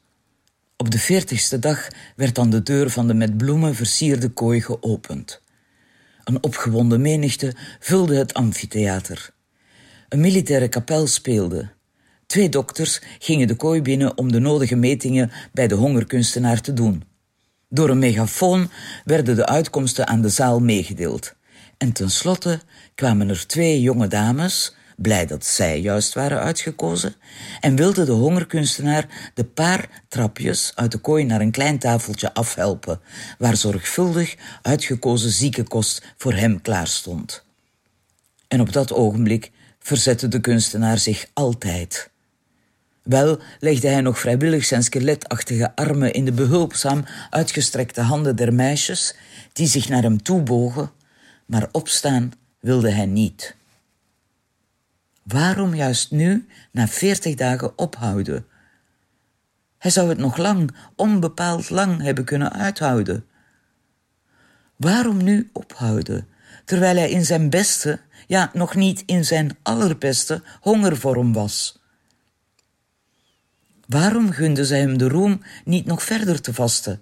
Op 0.77 0.91
de 0.91 0.99
veertigste 0.99 1.59
dag 1.59 1.89
werd 2.17 2.35
dan 2.35 2.51
de 2.51 2.63
deur 2.63 2.91
van 2.91 3.07
de 3.07 3.15
met 3.15 3.37
bloemen 3.37 3.75
versierde 3.75 4.29
kooi 4.29 4.61
geopend. 4.61 5.43
Een 6.25 6.43
opgewonden 6.43 7.01
menigte 7.01 7.55
vulde 7.81 8.17
het 8.17 8.35
amfitheater. 8.35 9.31
Een 10.09 10.21
militaire 10.21 10.69
kapel 10.69 11.07
speelde. 11.07 11.79
Twee 12.31 12.49
dokters 12.49 13.01
gingen 13.19 13.47
de 13.47 13.55
kooi 13.55 13.83
binnen 13.83 14.19
om 14.19 14.33
de 14.33 14.39
nodige 14.39 14.77
metingen 14.77 15.31
bij 15.53 15.67
de 15.67 15.75
hongerkunstenaar 15.75 16.61
te 16.61 16.73
doen. 16.73 17.05
Door 17.69 17.91
een 17.91 17.99
megafoon 17.99 18.71
werden 19.05 19.37
de 19.37 19.47
uitkomsten 19.47 20.07
aan 20.07 20.21
de 20.21 20.29
zaal 20.29 20.61
meegedeeld. 20.61 21.35
En 21.79 21.93
tenslotte 21.93 22.61
kwamen 22.95 23.29
er 23.29 23.47
twee 23.47 23.81
jonge 23.81 24.09
dames, 24.09 24.75
blij 24.97 25.27
dat 25.27 25.45
zij 25.47 25.81
juist 25.81 26.15
waren 26.15 26.41
uitgekozen, 26.41 27.15
en 27.61 27.77
wilden 27.77 28.07
de 28.07 28.13
hongerkunstenaar 28.13 29.33
de 29.35 29.45
paar 29.45 30.03
trapjes 30.09 30.73
uit 30.75 30.93
de 30.93 30.99
kooi 30.99 31.25
naar 31.25 31.41
een 31.41 31.51
klein 31.51 31.79
tafeltje 31.79 32.35
afhelpen, 32.35 33.01
waar 33.39 33.57
zorgvuldig 33.57 34.37
uitgekozen 34.63 35.31
ziekenkost 35.31 36.15
voor 36.17 36.35
hem 36.35 36.63
klaar 36.63 36.87
stond. 36.87 37.45
En 38.49 38.61
op 38.61 38.73
dat 38.73 38.93
ogenblik 38.93 39.51
verzette 39.79 40.29
de 40.29 40.41
kunstenaar 40.41 40.99
zich 40.99 41.27
altijd. 41.33 42.10
Wel 43.03 43.41
legde 43.61 43.89
hij 43.89 44.01
nog 44.01 44.19
vrijwillig 44.19 44.65
zijn 44.65 44.83
skeletachtige 44.83 45.77
armen 45.77 46.13
in 46.13 46.25
de 46.25 46.33
behulpzaam 46.33 47.05
uitgestrekte 47.31 48.01
handen 48.01 48.37
der 48.37 48.55
meisjes, 48.55 49.15
die 49.53 49.67
zich 49.67 49.89
naar 49.89 50.03
hem 50.03 50.23
toe 50.23 50.43
bogen, 50.43 50.91
maar 51.47 51.69
opstaan 51.73 52.33
wilde 52.61 52.91
hij 52.91 53.07
niet. 53.07 53.57
Waarom 55.23 55.75
juist 55.75 56.11
nu, 56.11 56.47
na 56.71 56.89
veertig 56.89 57.35
dagen, 57.35 57.79
ophouden? 57.79 58.47
Hij 59.79 59.91
zou 59.91 60.09
het 60.09 60.19
nog 60.19 60.37
lang, 60.37 60.75
onbepaald 60.97 61.71
lang 61.71 62.03
hebben 62.03 62.25
kunnen 62.25 62.53
uithouden. 62.53 63.27
Waarom 64.77 65.23
nu 65.23 65.51
ophouden, 65.53 66.29
terwijl 66.65 66.97
hij 66.97 67.11
in 67.11 67.25
zijn 67.25 67.51
beste, 67.51 68.01
ja, 68.27 68.51
nog 68.53 68.75
niet 68.75 69.03
in 69.07 69.25
zijn 69.25 69.57
allerbeste 69.63 70.43
hongervorm 70.61 71.33
was? 71.33 71.80
Waarom 73.91 74.31
gunde 74.31 74.65
zij 74.65 74.81
hem 74.81 74.99
de 74.99 75.09
roem 75.09 75.43
niet 75.65 75.87
nog 75.87 76.03
verder 76.03 76.41
te 76.41 76.55
vasten? 76.55 77.01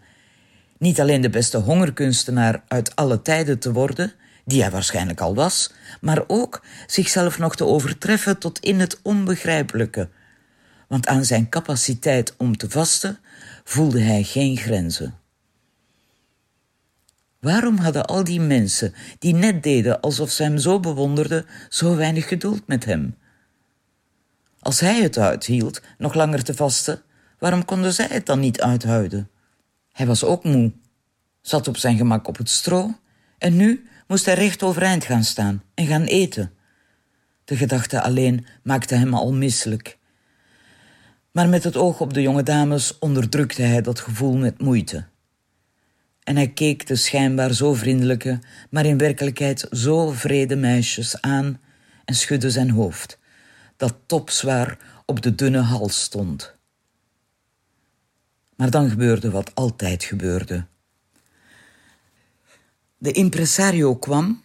Niet 0.78 1.00
alleen 1.00 1.20
de 1.20 1.30
beste 1.30 1.58
hongerkunstenaar 1.58 2.62
uit 2.68 2.96
alle 2.96 3.22
tijden 3.22 3.58
te 3.58 3.72
worden, 3.72 4.12
die 4.44 4.62
hij 4.62 4.70
waarschijnlijk 4.70 5.20
al 5.20 5.34
was, 5.34 5.72
maar 6.00 6.24
ook 6.26 6.64
zichzelf 6.86 7.38
nog 7.38 7.56
te 7.56 7.64
overtreffen 7.64 8.38
tot 8.38 8.58
in 8.58 8.80
het 8.80 9.00
onbegrijpelijke. 9.02 10.08
Want 10.86 11.06
aan 11.06 11.24
zijn 11.24 11.48
capaciteit 11.48 12.34
om 12.36 12.56
te 12.56 12.70
vasten 12.70 13.18
voelde 13.64 14.00
hij 14.00 14.22
geen 14.22 14.56
grenzen. 14.56 15.14
Waarom 17.40 17.76
hadden 17.76 18.06
al 18.06 18.24
die 18.24 18.40
mensen 18.40 18.94
die 19.18 19.34
net 19.34 19.62
deden 19.62 20.00
alsof 20.00 20.30
ze 20.30 20.42
hem 20.42 20.58
zo 20.58 20.80
bewonderden, 20.80 21.46
zo 21.68 21.96
weinig 21.96 22.28
geduld 22.28 22.66
met 22.66 22.84
hem? 22.84 23.14
Als 24.68 24.80
hij 24.80 25.02
het 25.02 25.18
uithield 25.18 25.82
nog 25.98 26.14
langer 26.14 26.44
te 26.44 26.54
vasten, 26.54 27.02
waarom 27.38 27.64
konden 27.64 27.92
zij 27.92 28.06
het 28.10 28.26
dan 28.26 28.40
niet 28.40 28.60
uithouden? 28.60 29.30
Hij 29.92 30.06
was 30.06 30.24
ook 30.24 30.44
moe, 30.44 30.72
zat 31.40 31.68
op 31.68 31.76
zijn 31.76 31.96
gemak 31.96 32.28
op 32.28 32.36
het 32.36 32.50
stro 32.50 32.98
en 33.38 33.56
nu 33.56 33.88
moest 34.06 34.24
hij 34.24 34.34
recht 34.34 34.62
overeind 34.62 35.04
gaan 35.04 35.24
staan 35.24 35.62
en 35.74 35.86
gaan 35.86 36.02
eten. 36.02 36.52
De 37.44 37.56
gedachte 37.56 38.02
alleen 38.02 38.46
maakte 38.62 38.94
hem 38.94 39.14
al 39.14 39.32
misselijk. 39.32 39.98
Maar 41.32 41.48
met 41.48 41.64
het 41.64 41.76
oog 41.76 42.00
op 42.00 42.14
de 42.14 42.22
jonge 42.22 42.42
dames 42.42 42.98
onderdrukte 42.98 43.62
hij 43.62 43.82
dat 43.82 44.00
gevoel 44.00 44.36
met 44.36 44.60
moeite. 44.60 45.06
En 46.22 46.36
hij 46.36 46.48
keek 46.48 46.86
de 46.86 46.96
schijnbaar 46.96 47.52
zo 47.52 47.74
vriendelijke, 47.74 48.38
maar 48.70 48.86
in 48.86 48.98
werkelijkheid 48.98 49.66
zo 49.70 50.10
vrede 50.10 50.56
meisjes 50.56 51.20
aan 51.20 51.60
en 52.04 52.14
schudde 52.14 52.50
zijn 52.50 52.70
hoofd, 52.70 53.17
dat 53.78 53.94
topzwaar 54.06 54.78
op 55.06 55.22
de 55.22 55.34
dunne 55.34 55.60
hals 55.60 56.00
stond. 56.00 56.54
Maar 58.56 58.70
dan 58.70 58.90
gebeurde 58.90 59.30
wat 59.30 59.54
altijd 59.54 60.04
gebeurde. 60.04 60.66
De 62.96 63.12
impresario 63.12 63.96
kwam, 63.96 64.42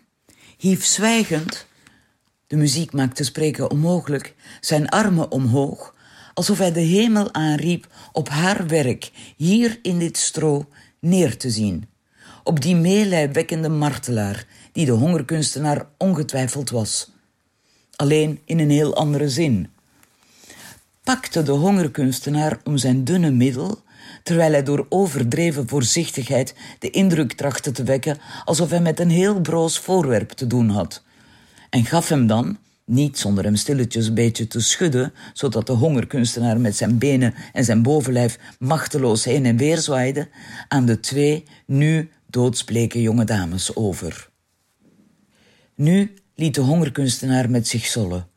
hief 0.58 0.86
zwijgend, 0.86 1.66
de 2.48 2.56
muziek 2.56 2.94
maakte 2.94 3.24
spreken 3.24 3.72
onmogelijk, 3.72 4.36
zijn 4.62 4.90
armen 4.90 5.32
omhoog, 5.32 5.96
alsof 6.34 6.58
hij 6.58 6.72
de 6.72 6.80
hemel 6.80 7.34
aanriep 7.34 7.88
op 8.12 8.30
haar 8.30 8.68
werk, 8.68 9.12
hier 9.38 9.80
in 9.82 10.00
dit 10.00 10.18
stro, 10.18 10.70
neer 11.00 11.38
te 11.38 11.50
zien. 11.50 11.90
Op 12.44 12.62
die 12.62 12.76
meelijwekkende 12.76 13.70
martelaar, 13.70 14.46
die 14.72 14.86
de 14.86 14.92
hongerkunstenaar 14.92 15.88
ongetwijfeld 15.98 16.70
was. 16.70 17.13
Alleen 17.96 18.40
in 18.46 18.60
een 18.60 18.70
heel 18.70 18.96
andere 18.96 19.30
zin. 19.30 19.68
Pakte 21.04 21.44
de 21.44 21.52
hongerkunstenaar 21.52 22.60
om 22.64 22.78
zijn 22.78 23.04
dunne 23.04 23.32
middel 23.32 23.82
terwijl 24.24 24.52
hij 24.52 24.64
door 24.64 24.86
overdreven 24.90 25.68
voorzichtigheid 25.68 26.56
de 26.80 26.90
indruk 26.90 27.34
trachtte 27.34 27.72
te 27.72 27.84
wekken 27.84 28.18
alsof 28.46 28.70
hij 28.70 28.82
met 28.82 29.00
een 29.00 29.10
heel 29.10 29.42
broos 29.42 29.80
voorwerp 29.80 30.30
te 30.30 30.48
doen 30.48 30.70
had. 30.70 31.04
En 31.70 31.86
gaf 31.86 32.10
hem 32.10 32.28
dan, 32.28 32.58
niet 32.86 33.20
zonder 33.20 33.44
hem 33.44 33.56
stilletjes 33.56 34.08
een 34.08 34.14
beetje 34.14 34.48
te 34.48 34.60
schudden, 34.60 35.14
zodat 35.34 35.68
de 35.68 35.74
hongerkunstenaar 35.74 36.60
met 36.60 36.76
zijn 36.76 36.98
benen 36.98 37.34
en 37.54 37.66
zijn 37.66 37.82
bovenlijf 37.82 38.40
machteloos 38.60 39.24
heen 39.24 39.46
en 39.46 39.58
weer 39.58 39.78
zwaaide, 39.78 40.28
aan 40.68 40.86
de 40.86 41.00
twee 41.00 41.44
nu 41.66 42.10
doodsbleke 42.28 43.02
jonge 43.02 43.24
dames 43.24 43.76
over. 43.76 44.30
Nu 45.76 46.14
liet 46.44 46.56
de 46.56 46.62
hongerkunstenaar 46.62 47.50
met 47.50 47.68
zich 47.68 47.86
zollen. 47.86 48.28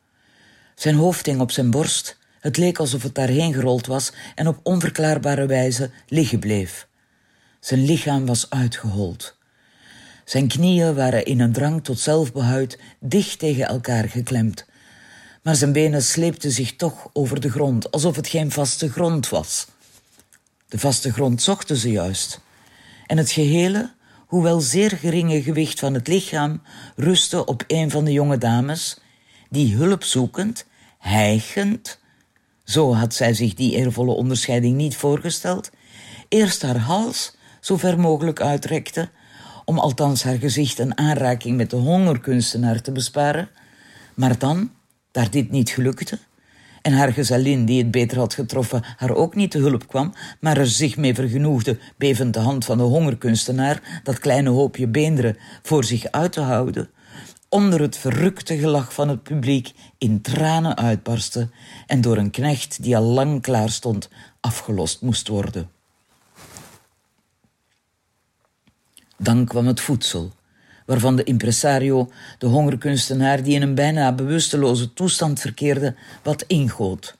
Zijn 0.75 0.95
hoofd 0.95 1.25
hing 1.25 1.39
op 1.39 1.51
zijn 1.51 1.71
borst 1.71 2.17
het 2.39 2.57
leek 2.57 2.77
alsof 2.77 3.03
het 3.03 3.15
daarheen 3.15 3.53
gerold 3.53 3.85
was 3.85 4.11
en 4.35 4.47
op 4.47 4.59
onverklaarbare 4.63 5.45
wijze 5.45 5.89
liggen 6.07 6.39
bleef. 6.39 6.87
Zijn 7.59 7.85
lichaam 7.85 8.25
was 8.25 8.49
uitgehold. 8.49 9.37
Zijn 10.25 10.47
knieën 10.47 10.95
waren 10.95 11.25
in 11.25 11.39
een 11.39 11.51
drang 11.51 11.83
tot 11.83 11.99
zelfbehoud 11.99 12.77
dicht 12.99 13.39
tegen 13.39 13.67
elkaar 13.67 14.09
geklemd. 14.09 14.65
Maar 15.43 15.55
zijn 15.55 15.71
benen 15.71 16.03
sleepten 16.03 16.51
zich 16.51 16.75
toch 16.75 17.09
over 17.13 17.39
de 17.39 17.49
grond, 17.49 17.91
alsof 17.91 18.15
het 18.15 18.27
geen 18.27 18.51
vaste 18.51 18.91
grond 18.91 19.29
was. 19.29 19.67
De 20.67 20.79
vaste 20.79 21.13
grond 21.13 21.41
zochten 21.41 21.77
ze 21.77 21.91
juist. 21.91 22.41
En 23.05 23.17
het 23.17 23.31
gehele, 23.31 23.91
hoewel 24.27 24.61
zeer 24.61 24.91
geringe 24.91 25.43
gewicht 25.43 25.79
van 25.79 25.93
het 25.93 26.07
lichaam, 26.07 26.61
rustte 26.95 27.45
op 27.45 27.63
een 27.67 27.91
van 27.91 28.05
de 28.05 28.11
jonge 28.11 28.37
dames, 28.37 28.99
die 29.49 29.75
hulpzoekend, 29.75 30.65
hijgend, 30.97 31.99
zo 32.63 32.93
had 32.93 33.13
zij 33.13 33.33
zich 33.33 33.53
die 33.53 33.75
eervolle 33.75 34.11
onderscheiding 34.11 34.75
niet 34.75 34.95
voorgesteld. 34.95 35.69
Eerst 36.27 36.61
haar 36.61 36.77
hals 36.77 37.35
zo 37.61 37.77
ver 37.77 37.99
mogelijk 37.99 38.41
uitrekte, 38.41 39.09
om 39.65 39.79
althans 39.79 40.23
haar 40.23 40.37
gezicht 40.37 40.79
een 40.79 40.97
aanraking 40.97 41.57
met 41.57 41.69
de 41.69 41.75
hongerkunstenaar 41.75 42.81
te 42.81 42.91
besparen. 42.91 43.49
Maar 44.13 44.39
dan, 44.39 44.71
daar 45.11 45.29
dit 45.29 45.51
niet 45.51 45.69
gelukte, 45.69 46.19
en 46.81 46.93
haar 46.93 47.13
gezellin, 47.13 47.65
die 47.65 47.81
het 47.81 47.91
beter 47.91 48.17
had 48.17 48.33
getroffen, 48.33 48.83
haar 48.97 49.15
ook 49.15 49.35
niet 49.35 49.51
te 49.51 49.57
hulp 49.57 49.87
kwam, 49.87 50.13
maar 50.39 50.57
er 50.57 50.67
zich 50.67 50.97
mee 50.97 51.13
vergenoegde, 51.13 51.77
bevend 51.97 52.33
de 52.33 52.39
hand 52.39 52.65
van 52.65 52.77
de 52.77 52.83
hongerkunstenaar, 52.83 54.01
dat 54.03 54.19
kleine 54.19 54.49
hoopje 54.49 54.87
beenderen, 54.87 55.37
voor 55.61 55.83
zich 55.83 56.05
uit 56.11 56.31
te 56.31 56.41
houden, 56.41 56.89
onder 57.49 57.81
het 57.81 57.97
verrukte 57.97 58.57
gelach 58.57 58.93
van 58.93 59.09
het 59.09 59.23
publiek 59.23 59.73
in 59.97 60.21
tranen 60.21 60.77
uitbarstte 60.77 61.49
en 61.87 62.01
door 62.01 62.17
een 62.17 62.31
knecht 62.31 62.83
die 62.83 62.97
al 62.97 63.03
lang 63.03 63.41
klaar 63.41 63.69
stond 63.69 64.09
afgelost 64.39 65.01
moest 65.01 65.27
worden. 65.27 65.69
Dan 69.17 69.45
kwam 69.45 69.67
het 69.67 69.81
voedsel, 69.81 70.31
waarvan 70.87 71.15
de 71.15 71.23
impresario, 71.23 72.11
de 72.37 72.45
hongerkunstenaar 72.45 73.43
die 73.43 73.55
in 73.55 73.61
een 73.61 73.75
bijna 73.75 74.13
bewusteloze 74.13 74.93
toestand 74.93 75.39
verkeerde, 75.39 75.95
wat 76.23 76.43
ingoot. 76.47 77.17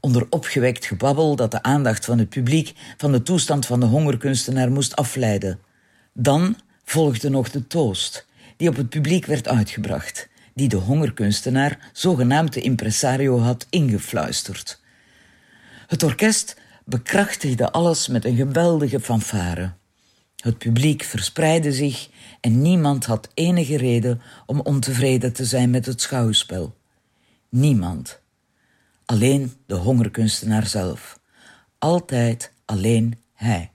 Onder 0.00 0.26
opgewekt 0.30 0.84
gebabbel 0.84 1.36
dat 1.36 1.50
de 1.50 1.62
aandacht 1.62 2.04
van 2.04 2.18
het 2.18 2.28
publiek 2.28 2.74
van 2.96 3.12
de 3.12 3.22
toestand 3.22 3.66
van 3.66 3.80
de 3.80 3.86
hongerkunstenaar 3.86 4.70
moest 4.70 4.96
afleiden. 4.96 5.58
Dan 6.12 6.56
volgde 6.84 7.28
nog 7.28 7.50
de 7.50 7.66
toast, 7.66 8.26
die 8.56 8.68
op 8.68 8.76
het 8.76 8.88
publiek 8.88 9.26
werd 9.26 9.48
uitgebracht, 9.48 10.28
die 10.54 10.68
de 10.68 10.76
hongerkunstenaar, 10.76 11.90
zogenaamd 11.92 12.52
de 12.52 12.60
impresario, 12.60 13.38
had 13.38 13.66
ingefluisterd. 13.70 14.80
Het 15.86 16.02
orkest 16.02 16.56
bekrachtigde 16.84 17.72
alles 17.72 18.08
met 18.08 18.24
een 18.24 18.36
geweldige 18.36 19.00
fanfare. 19.00 19.72
Het 20.46 20.58
publiek 20.58 21.02
verspreidde 21.02 21.72
zich 21.72 22.08
en 22.40 22.62
niemand 22.62 23.04
had 23.04 23.28
enige 23.34 23.76
reden 23.76 24.20
om 24.46 24.60
ontevreden 24.60 25.32
te 25.32 25.44
zijn 25.44 25.70
met 25.70 25.86
het 25.86 26.00
schouwspel. 26.00 26.74
Niemand. 27.48 28.20
Alleen 29.04 29.52
de 29.66 29.74
hongerkunstenaar 29.74 30.66
zelf. 30.66 31.18
Altijd 31.78 32.52
alleen 32.64 33.18
hij. 33.34 33.70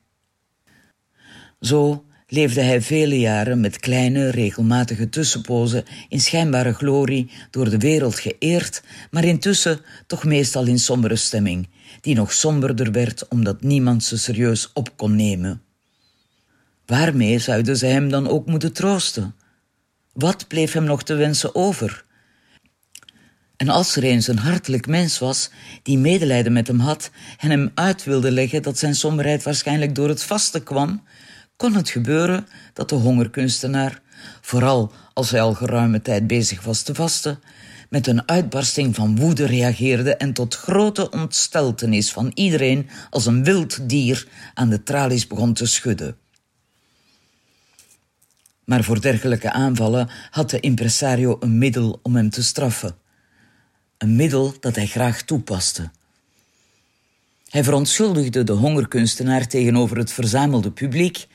Zo 1.59 2.05
leefde 2.27 2.61
hij 2.61 2.81
vele 2.81 3.19
jaren 3.19 3.59
met 3.59 3.79
kleine, 3.79 4.29
regelmatige 4.29 5.09
tussenpozen 5.09 5.83
in 6.09 6.21
schijnbare 6.21 6.73
glorie 6.73 7.31
door 7.49 7.69
de 7.69 7.77
wereld 7.77 8.19
geëerd, 8.19 8.83
maar 9.09 9.23
intussen 9.23 9.81
toch 10.07 10.23
meestal 10.23 10.65
in 10.65 10.79
sombere 10.79 11.15
stemming, 11.15 11.69
die 12.01 12.15
nog 12.15 12.33
somberder 12.33 12.91
werd 12.91 13.27
omdat 13.27 13.61
niemand 13.61 14.03
ze 14.03 14.17
serieus 14.17 14.73
op 14.73 14.97
kon 14.97 15.15
nemen. 15.15 15.61
Waarmee 16.85 17.39
zouden 17.39 17.77
ze 17.77 17.85
hem 17.85 18.09
dan 18.09 18.27
ook 18.27 18.45
moeten 18.45 18.73
troosten? 18.73 19.35
Wat 20.13 20.47
bleef 20.47 20.73
hem 20.73 20.83
nog 20.83 21.03
te 21.03 21.13
wensen 21.13 21.55
over? 21.55 22.05
En 23.57 23.69
als 23.69 23.95
er 23.95 24.03
eens 24.03 24.27
een 24.27 24.37
hartelijk 24.37 24.87
mens 24.87 25.19
was 25.19 25.49
die 25.83 25.97
medelijden 25.97 26.53
met 26.53 26.67
hem 26.67 26.79
had 26.79 27.11
en 27.37 27.49
hem 27.49 27.71
uit 27.73 28.03
wilde 28.03 28.31
leggen 28.31 28.61
dat 28.61 28.77
zijn 28.77 28.95
somberheid 28.95 29.43
waarschijnlijk 29.43 29.95
door 29.95 30.09
het 30.09 30.23
vasten 30.23 30.63
kwam, 30.63 31.03
kon 31.55 31.75
het 31.75 31.89
gebeuren 31.89 32.47
dat 32.73 32.89
de 32.89 32.95
hongerkunstenaar, 32.95 34.01
vooral 34.41 34.91
als 35.13 35.31
hij 35.31 35.41
al 35.41 35.53
geruime 35.53 36.01
tijd 36.01 36.27
bezig 36.27 36.63
was 36.63 36.81
te 36.81 36.95
vasten, 36.95 37.39
met 37.89 38.07
een 38.07 38.27
uitbarsting 38.27 38.95
van 38.95 39.15
woede 39.15 39.45
reageerde 39.45 40.15
en 40.15 40.33
tot 40.33 40.55
grote 40.55 41.09
ontsteltenis 41.09 42.11
van 42.11 42.31
iedereen 42.33 42.89
als 43.09 43.25
een 43.25 43.43
wild 43.43 43.89
dier 43.89 44.27
aan 44.53 44.69
de 44.69 44.83
tralies 44.83 45.27
begon 45.27 45.53
te 45.53 45.65
schudden. 45.65 46.15
Maar 48.71 48.83
voor 48.83 49.01
dergelijke 49.01 49.51
aanvallen 49.51 50.09
had 50.29 50.49
de 50.49 50.59
impresario 50.59 51.37
een 51.39 51.57
middel 51.57 51.99
om 52.03 52.15
hem 52.15 52.29
te 52.29 52.43
straffen. 52.43 52.95
Een 53.97 54.15
middel 54.15 54.53
dat 54.59 54.75
hij 54.75 54.87
graag 54.87 55.21
toepaste. 55.21 55.89
Hij 57.49 57.63
verontschuldigde 57.63 58.43
de 58.43 58.51
hongerkunstenaar 58.51 59.47
tegenover 59.47 59.97
het 59.97 60.11
verzamelde 60.11 60.71
publiek, 60.71 61.27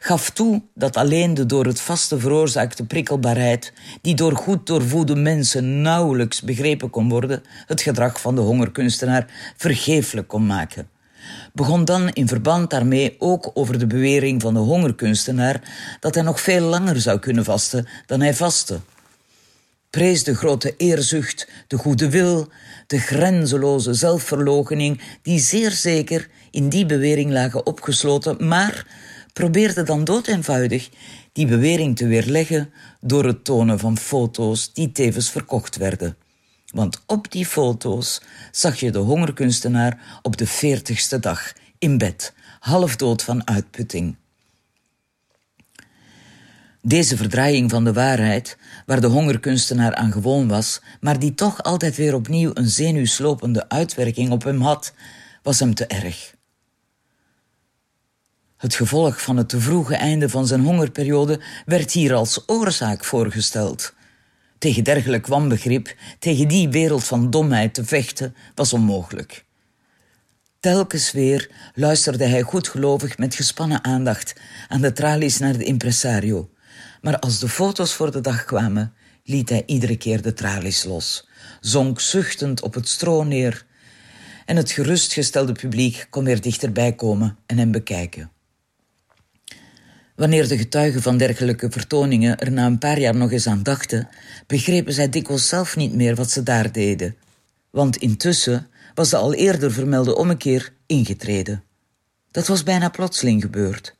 gaf 0.00 0.30
toe 0.30 0.62
dat 0.74 0.96
alleen 0.96 1.34
de 1.34 1.46
door 1.46 1.66
het 1.66 1.80
vaste 1.80 2.18
veroorzaakte 2.18 2.84
prikkelbaarheid, 2.84 3.72
die 4.00 4.14
door 4.14 4.36
goed 4.36 4.66
doorvoede 4.66 5.14
mensen 5.14 5.80
nauwelijks 5.80 6.42
begrepen 6.42 6.90
kon 6.90 7.08
worden, 7.08 7.42
het 7.66 7.82
gedrag 7.82 8.20
van 8.20 8.34
de 8.34 8.40
hongerkunstenaar 8.40 9.54
vergeeflijk 9.56 10.28
kon 10.28 10.46
maken. 10.46 10.91
Begon 11.52 11.84
dan 11.84 12.08
in 12.08 12.28
verband 12.28 12.70
daarmee 12.70 13.16
ook 13.18 13.50
over 13.54 13.78
de 13.78 13.86
bewering 13.86 14.42
van 14.42 14.54
de 14.54 14.60
hongerkunstenaar 14.60 15.60
dat 16.00 16.14
hij 16.14 16.24
nog 16.24 16.40
veel 16.40 16.60
langer 16.66 17.00
zou 17.00 17.18
kunnen 17.18 17.44
vasten 17.44 17.86
dan 18.06 18.20
hij 18.20 18.34
vastte 18.34 18.80
prees 19.92 20.24
de 20.24 20.34
grote 20.34 20.74
eerzucht, 20.76 21.48
de 21.66 21.76
goede 21.76 22.10
wil, 22.10 22.48
de 22.86 22.98
grenzeloze 22.98 23.94
zelfverloochening, 23.94 25.00
die 25.22 25.38
zeer 25.38 25.70
zeker 25.70 26.28
in 26.50 26.68
die 26.68 26.86
bewering 26.86 27.30
lagen 27.30 27.66
opgesloten, 27.66 28.48
maar 28.48 28.86
probeerde 29.32 29.82
dan 29.82 30.04
dood 30.04 30.26
eenvoudig 30.26 30.88
die 31.32 31.46
bewering 31.46 31.96
te 31.96 32.06
weerleggen 32.06 32.72
door 33.00 33.24
het 33.24 33.44
tonen 33.44 33.78
van 33.78 33.98
foto's 33.98 34.72
die 34.72 34.92
tevens 34.92 35.30
verkocht 35.30 35.76
werden. 35.76 36.16
Want 36.72 37.02
op 37.06 37.30
die 37.30 37.46
foto's 37.46 38.20
zag 38.50 38.80
je 38.80 38.90
de 38.90 38.98
hongerkunstenaar 38.98 40.18
op 40.22 40.36
de 40.36 40.46
veertigste 40.46 41.20
dag 41.20 41.52
in 41.78 41.98
bed, 41.98 42.34
half 42.60 42.96
dood 42.96 43.22
van 43.22 43.46
uitputting. 43.46 44.16
Deze 46.82 47.16
verdraaiing 47.16 47.70
van 47.70 47.84
de 47.84 47.92
waarheid, 47.92 48.56
waar 48.86 49.00
de 49.00 49.06
hongerkunstenaar 49.06 49.94
aan 49.94 50.12
gewoon 50.12 50.48
was, 50.48 50.80
maar 51.00 51.18
die 51.18 51.34
toch 51.34 51.62
altijd 51.62 51.96
weer 51.96 52.14
opnieuw 52.14 52.50
een 52.54 52.68
zenuwslopende 52.68 53.68
uitwerking 53.68 54.30
op 54.30 54.44
hem 54.44 54.60
had, 54.60 54.92
was 55.42 55.58
hem 55.58 55.74
te 55.74 55.86
erg. 55.86 56.34
Het 58.56 58.74
gevolg 58.74 59.22
van 59.22 59.36
het 59.36 59.48
te 59.48 59.60
vroege 59.60 59.96
einde 59.96 60.28
van 60.28 60.46
zijn 60.46 60.60
hongerperiode 60.60 61.40
werd 61.66 61.92
hier 61.92 62.14
als 62.14 62.42
oorzaak 62.46 63.04
voorgesteld. 63.04 63.94
Tegen 64.62 64.84
dergelijk 64.84 65.26
wanbegrip, 65.26 65.94
tegen 66.18 66.48
die 66.48 66.68
wereld 66.68 67.04
van 67.04 67.30
domheid 67.30 67.74
te 67.74 67.84
vechten, 67.84 68.34
was 68.54 68.72
onmogelijk. 68.72 69.44
Telkens 70.60 71.12
weer 71.12 71.50
luisterde 71.74 72.24
hij 72.24 72.42
goedgelovig 72.42 73.18
met 73.18 73.34
gespannen 73.34 73.84
aandacht 73.84 74.34
aan 74.68 74.80
de 74.80 74.92
tralies 74.92 75.38
naar 75.38 75.58
de 75.58 75.64
impresario. 75.64 76.50
Maar 77.00 77.18
als 77.18 77.38
de 77.38 77.48
foto's 77.48 77.92
voor 77.92 78.10
de 78.10 78.20
dag 78.20 78.44
kwamen, 78.44 78.94
liet 79.24 79.48
hij 79.48 79.62
iedere 79.66 79.96
keer 79.96 80.22
de 80.22 80.32
tralies 80.32 80.84
los, 80.84 81.28
zonk 81.60 82.00
zuchtend 82.00 82.62
op 82.62 82.74
het 82.74 82.88
stro 82.88 83.22
neer 83.22 83.66
en 84.46 84.56
het 84.56 84.70
gerustgestelde 84.70 85.52
publiek 85.52 86.06
kon 86.10 86.24
weer 86.24 86.40
dichterbij 86.40 86.94
komen 86.94 87.38
en 87.46 87.58
hem 87.58 87.70
bekijken. 87.70 88.30
Wanneer 90.22 90.48
de 90.48 90.58
getuigen 90.58 91.02
van 91.02 91.16
dergelijke 91.16 91.70
vertoningen 91.70 92.38
er 92.38 92.52
na 92.52 92.66
een 92.66 92.78
paar 92.78 92.98
jaar 92.98 93.16
nog 93.16 93.32
eens 93.32 93.46
aan 93.46 93.62
dachten, 93.62 94.08
begrepen 94.46 94.92
zij 94.92 95.08
dikwijls 95.08 95.48
zelf 95.48 95.76
niet 95.76 95.94
meer 95.94 96.14
wat 96.14 96.30
ze 96.30 96.42
daar 96.42 96.72
deden. 96.72 97.16
Want 97.70 97.96
intussen 97.96 98.66
was 98.94 99.10
de 99.10 99.16
al 99.16 99.34
eerder 99.34 99.72
vermelde 99.72 100.16
ommekeer 100.16 100.72
ingetreden. 100.86 101.62
Dat 102.30 102.46
was 102.46 102.62
bijna 102.62 102.88
plotseling 102.88 103.42
gebeurd. 103.42 103.96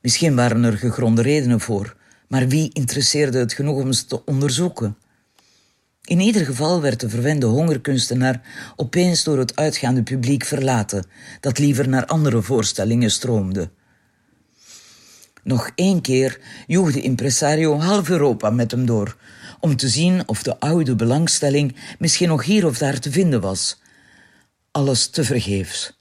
Misschien 0.00 0.36
waren 0.36 0.64
er 0.64 0.78
gegronde 0.78 1.22
redenen 1.22 1.60
voor, 1.60 1.96
maar 2.28 2.48
wie 2.48 2.70
interesseerde 2.72 3.38
het 3.38 3.52
genoeg 3.52 3.82
om 3.82 3.92
ze 3.92 4.04
te 4.04 4.24
onderzoeken? 4.24 4.96
In 6.02 6.20
ieder 6.20 6.44
geval 6.44 6.80
werd 6.80 7.00
de 7.00 7.08
verwende 7.08 7.46
hongerkunstenaar 7.46 8.40
opeens 8.76 9.24
door 9.24 9.38
het 9.38 9.56
uitgaande 9.56 10.02
publiek 10.02 10.44
verlaten, 10.44 11.06
dat 11.40 11.58
liever 11.58 11.88
naar 11.88 12.06
andere 12.06 12.42
voorstellingen 12.42 13.10
stroomde. 13.10 13.70
Nog 15.44 15.70
één 15.74 16.00
keer 16.00 16.40
joeg 16.66 16.92
de 16.92 17.00
impresario 17.00 17.78
half 17.78 18.08
Europa 18.08 18.50
met 18.50 18.70
hem 18.70 18.86
door, 18.86 19.16
om 19.60 19.76
te 19.76 19.88
zien 19.88 20.28
of 20.28 20.42
de 20.42 20.60
oude 20.60 20.96
belangstelling 20.96 21.76
misschien 21.98 22.28
nog 22.28 22.44
hier 22.44 22.66
of 22.66 22.78
daar 22.78 22.98
te 22.98 23.10
vinden 23.10 23.40
was. 23.40 23.80
Alles 24.70 25.06
tevergeefs. 25.06 25.98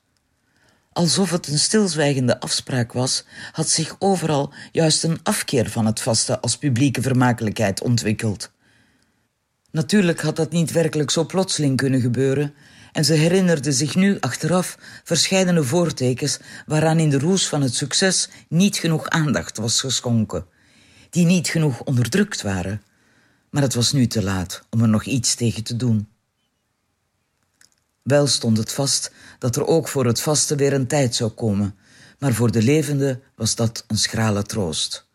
Alsof 0.91 1.31
het 1.31 1.47
een 1.47 1.59
stilzwijgende 1.59 2.39
afspraak 2.39 2.93
was, 2.93 3.23
had 3.51 3.69
zich 3.69 3.95
overal 3.99 4.53
juist 4.71 5.03
een 5.03 5.19
afkeer 5.23 5.69
van 5.69 5.85
het 5.85 5.99
vaste 5.99 6.39
als 6.39 6.57
publieke 6.57 7.01
vermakelijkheid 7.01 7.81
ontwikkeld. 7.81 8.51
Natuurlijk 9.71 10.21
had 10.21 10.35
dat 10.35 10.51
niet 10.51 10.71
werkelijk 10.71 11.11
zo 11.11 11.25
plotseling 11.25 11.77
kunnen 11.77 12.01
gebeuren, 12.01 12.53
en 12.93 13.05
ze 13.05 13.13
herinnerde 13.13 13.71
zich 13.71 13.95
nu 13.95 14.17
achteraf 14.19 14.77
verscheidene 15.03 15.63
voortekens 15.63 16.39
waaraan 16.65 16.99
in 16.99 17.09
de 17.09 17.19
roes 17.19 17.47
van 17.47 17.61
het 17.61 17.75
succes 17.75 18.29
niet 18.47 18.77
genoeg 18.77 19.09
aandacht 19.09 19.57
was 19.57 19.79
geschonken, 19.79 20.45
die 21.09 21.25
niet 21.25 21.47
genoeg 21.47 21.81
onderdrukt 21.83 22.41
waren. 22.41 22.81
Maar 23.49 23.61
het 23.61 23.73
was 23.73 23.91
nu 23.91 24.07
te 24.07 24.23
laat 24.23 24.63
om 24.69 24.81
er 24.81 24.87
nog 24.87 25.03
iets 25.03 25.35
tegen 25.35 25.63
te 25.63 25.75
doen. 25.75 26.07
Wel 28.01 28.27
stond 28.27 28.57
het 28.57 28.71
vast 28.71 29.11
dat 29.39 29.55
er 29.55 29.67
ook 29.67 29.87
voor 29.87 30.05
het 30.05 30.21
vaste 30.21 30.55
weer 30.55 30.73
een 30.73 30.87
tijd 30.87 31.15
zou 31.15 31.31
komen, 31.31 31.75
maar 32.19 32.33
voor 32.33 32.51
de 32.51 32.61
levende 32.61 33.19
was 33.35 33.55
dat 33.55 33.83
een 33.87 33.97
schrale 33.97 34.43
troost. 34.43 35.07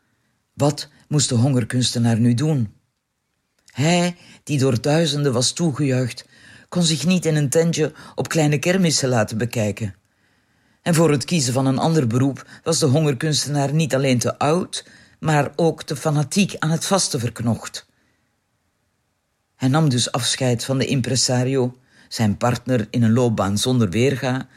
Wat 0.55 0.89
moest 1.09 1.29
de 1.29 1.35
hongerkunstenaar 1.35 2.19
nu 2.19 2.35
doen? 2.35 2.73
Hij, 3.67 4.17
die 4.45 4.59
door 4.59 4.81
duizenden 4.81 5.33
was 5.33 5.53
toegejuicht, 5.53 6.25
kon 6.69 6.83
zich 6.83 7.07
niet 7.07 7.27
in 7.27 7.37
een 7.37 7.49
tentje 7.49 7.93
op 8.15 8.29
kleine 8.29 8.59
kermissen 8.59 9.09
laten 9.09 9.39
bekijken. 9.39 9.95
En 10.83 10.95
voor 10.95 11.11
het 11.11 11.25
kiezen 11.25 11.53
van 11.53 11.67
een 11.67 11.79
ander 11.79 12.07
beroep 12.07 12.47
was 12.63 12.79
de 12.79 12.87
hongerkunstenaar 12.87 13.73
niet 13.75 13.95
alleen 13.95 14.19
te 14.19 14.39
oud, 14.39 14.87
maar 15.21 15.53
ook 15.57 15.83
te 15.83 15.97
fanatiek 15.97 16.57
aan 16.59 16.71
het 16.71 16.87
vaste 16.87 17.19
verknocht. 17.19 17.87
Hij 19.57 19.69
nam 19.69 19.89
dus 19.89 20.13
afscheid 20.13 20.65
van 20.65 20.79
de 20.79 20.87
impresario, 20.87 21.77
zijn 22.09 22.37
partner 22.37 22.87
in 22.91 23.03
een 23.03 23.13
loopbaan 23.13 23.59
zonder 23.59 23.91
weerga, 23.91 24.49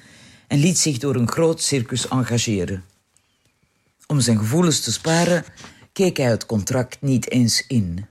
en 0.47 0.59
liet 0.59 0.77
zich 0.77 0.97
door 0.97 1.15
een 1.15 1.31
groot 1.31 1.61
circus 1.61 2.07
engageren. 2.07 2.83
Om 4.07 4.19
zijn 4.19 4.37
gevoelens 4.37 4.79
te 4.79 4.91
sparen, 4.91 5.43
keek 5.93 6.17
hij 6.17 6.29
het 6.29 6.45
contract 6.45 7.01
niet 7.01 7.29
eens 7.29 7.67
in. 7.67 8.05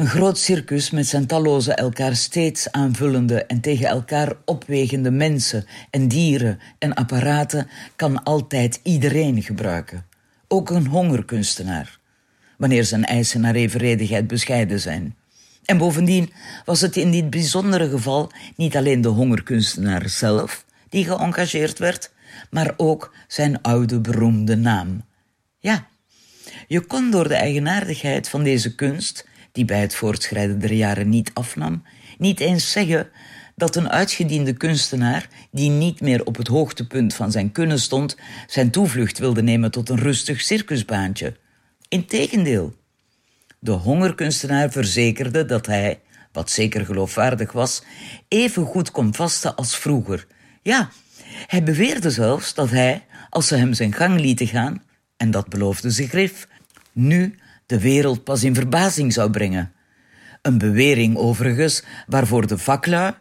Een 0.00 0.06
groot 0.06 0.38
circus 0.38 0.90
met 0.90 1.06
zijn 1.06 1.26
talloze 1.26 1.72
elkaar 1.74 2.16
steeds 2.16 2.72
aanvullende 2.72 3.44
en 3.44 3.60
tegen 3.60 3.88
elkaar 3.88 4.32
opwegende 4.44 5.10
mensen 5.10 5.64
en 5.90 6.08
dieren 6.08 6.58
en 6.78 6.94
apparaten 6.94 7.68
kan 7.96 8.22
altijd 8.22 8.80
iedereen 8.82 9.42
gebruiken. 9.42 10.06
Ook 10.48 10.70
een 10.70 10.86
hongerkunstenaar, 10.86 11.98
wanneer 12.58 12.84
zijn 12.84 13.04
eisen 13.04 13.40
naar 13.40 13.54
evenredigheid 13.54 14.26
bescheiden 14.26 14.80
zijn. 14.80 15.16
En 15.64 15.78
bovendien 15.78 16.32
was 16.64 16.80
het 16.80 16.96
in 16.96 17.10
dit 17.10 17.30
bijzondere 17.30 17.88
geval 17.88 18.32
niet 18.56 18.76
alleen 18.76 19.00
de 19.00 19.08
hongerkunstenaar 19.08 20.08
zelf 20.08 20.64
die 20.88 21.04
geëngageerd 21.04 21.78
werd, 21.78 22.12
maar 22.50 22.74
ook 22.76 23.14
zijn 23.28 23.62
oude 23.62 24.00
beroemde 24.00 24.56
naam. 24.56 25.04
Ja, 25.58 25.86
je 26.66 26.80
kon 26.80 27.10
door 27.10 27.28
de 27.28 27.34
eigenaardigheid 27.34 28.28
van 28.28 28.42
deze 28.42 28.74
kunst 28.74 29.28
die 29.52 29.64
bij 29.64 29.80
het 29.80 29.94
voortschrijden 29.94 30.58
der 30.58 30.72
jaren 30.72 31.08
niet 31.08 31.30
afnam, 31.34 31.82
niet 32.18 32.40
eens 32.40 32.70
zeggen 32.70 33.10
dat 33.60 33.76
een 33.76 33.90
uitgediende 33.90 34.52
kunstenaar, 34.52 35.28
die 35.50 35.70
niet 35.70 36.00
meer 36.00 36.24
op 36.24 36.36
het 36.36 36.46
hoogtepunt 36.46 37.14
van 37.14 37.30
zijn 37.30 37.52
kunnen 37.52 37.80
stond, 37.80 38.16
zijn 38.46 38.70
toevlucht 38.70 39.18
wilde 39.18 39.42
nemen 39.42 39.70
tot 39.70 39.88
een 39.88 39.98
rustig 39.98 40.40
circusbaantje. 40.40 41.36
Integendeel. 41.88 42.74
De 43.58 43.70
hongerkunstenaar 43.70 44.70
verzekerde 44.70 45.44
dat 45.44 45.66
hij, 45.66 46.00
wat 46.32 46.50
zeker 46.50 46.84
geloofwaardig 46.84 47.52
was, 47.52 47.82
even 48.28 48.64
goed 48.64 48.90
kon 48.90 49.14
vasten 49.14 49.56
als 49.56 49.76
vroeger. 49.76 50.26
Ja, 50.62 50.90
hij 51.46 51.62
beweerde 51.62 52.10
zelfs 52.10 52.54
dat 52.54 52.70
hij, 52.70 53.04
als 53.30 53.46
ze 53.46 53.56
hem 53.56 53.72
zijn 53.72 53.94
gang 53.94 54.20
lieten 54.20 54.46
gaan, 54.46 54.82
en 55.16 55.30
dat 55.30 55.48
beloofde 55.48 55.92
ze 55.92 56.08
grif, 56.08 56.48
nu 56.92 57.38
de 57.70 57.80
wereld 57.80 58.24
pas 58.24 58.44
in 58.44 58.54
verbazing 58.54 59.12
zou 59.12 59.30
brengen. 59.30 59.72
Een 60.42 60.58
bewering 60.58 61.16
overigens 61.16 61.82
waarvoor 62.06 62.46
de 62.46 62.58
vaklui, 62.58 63.12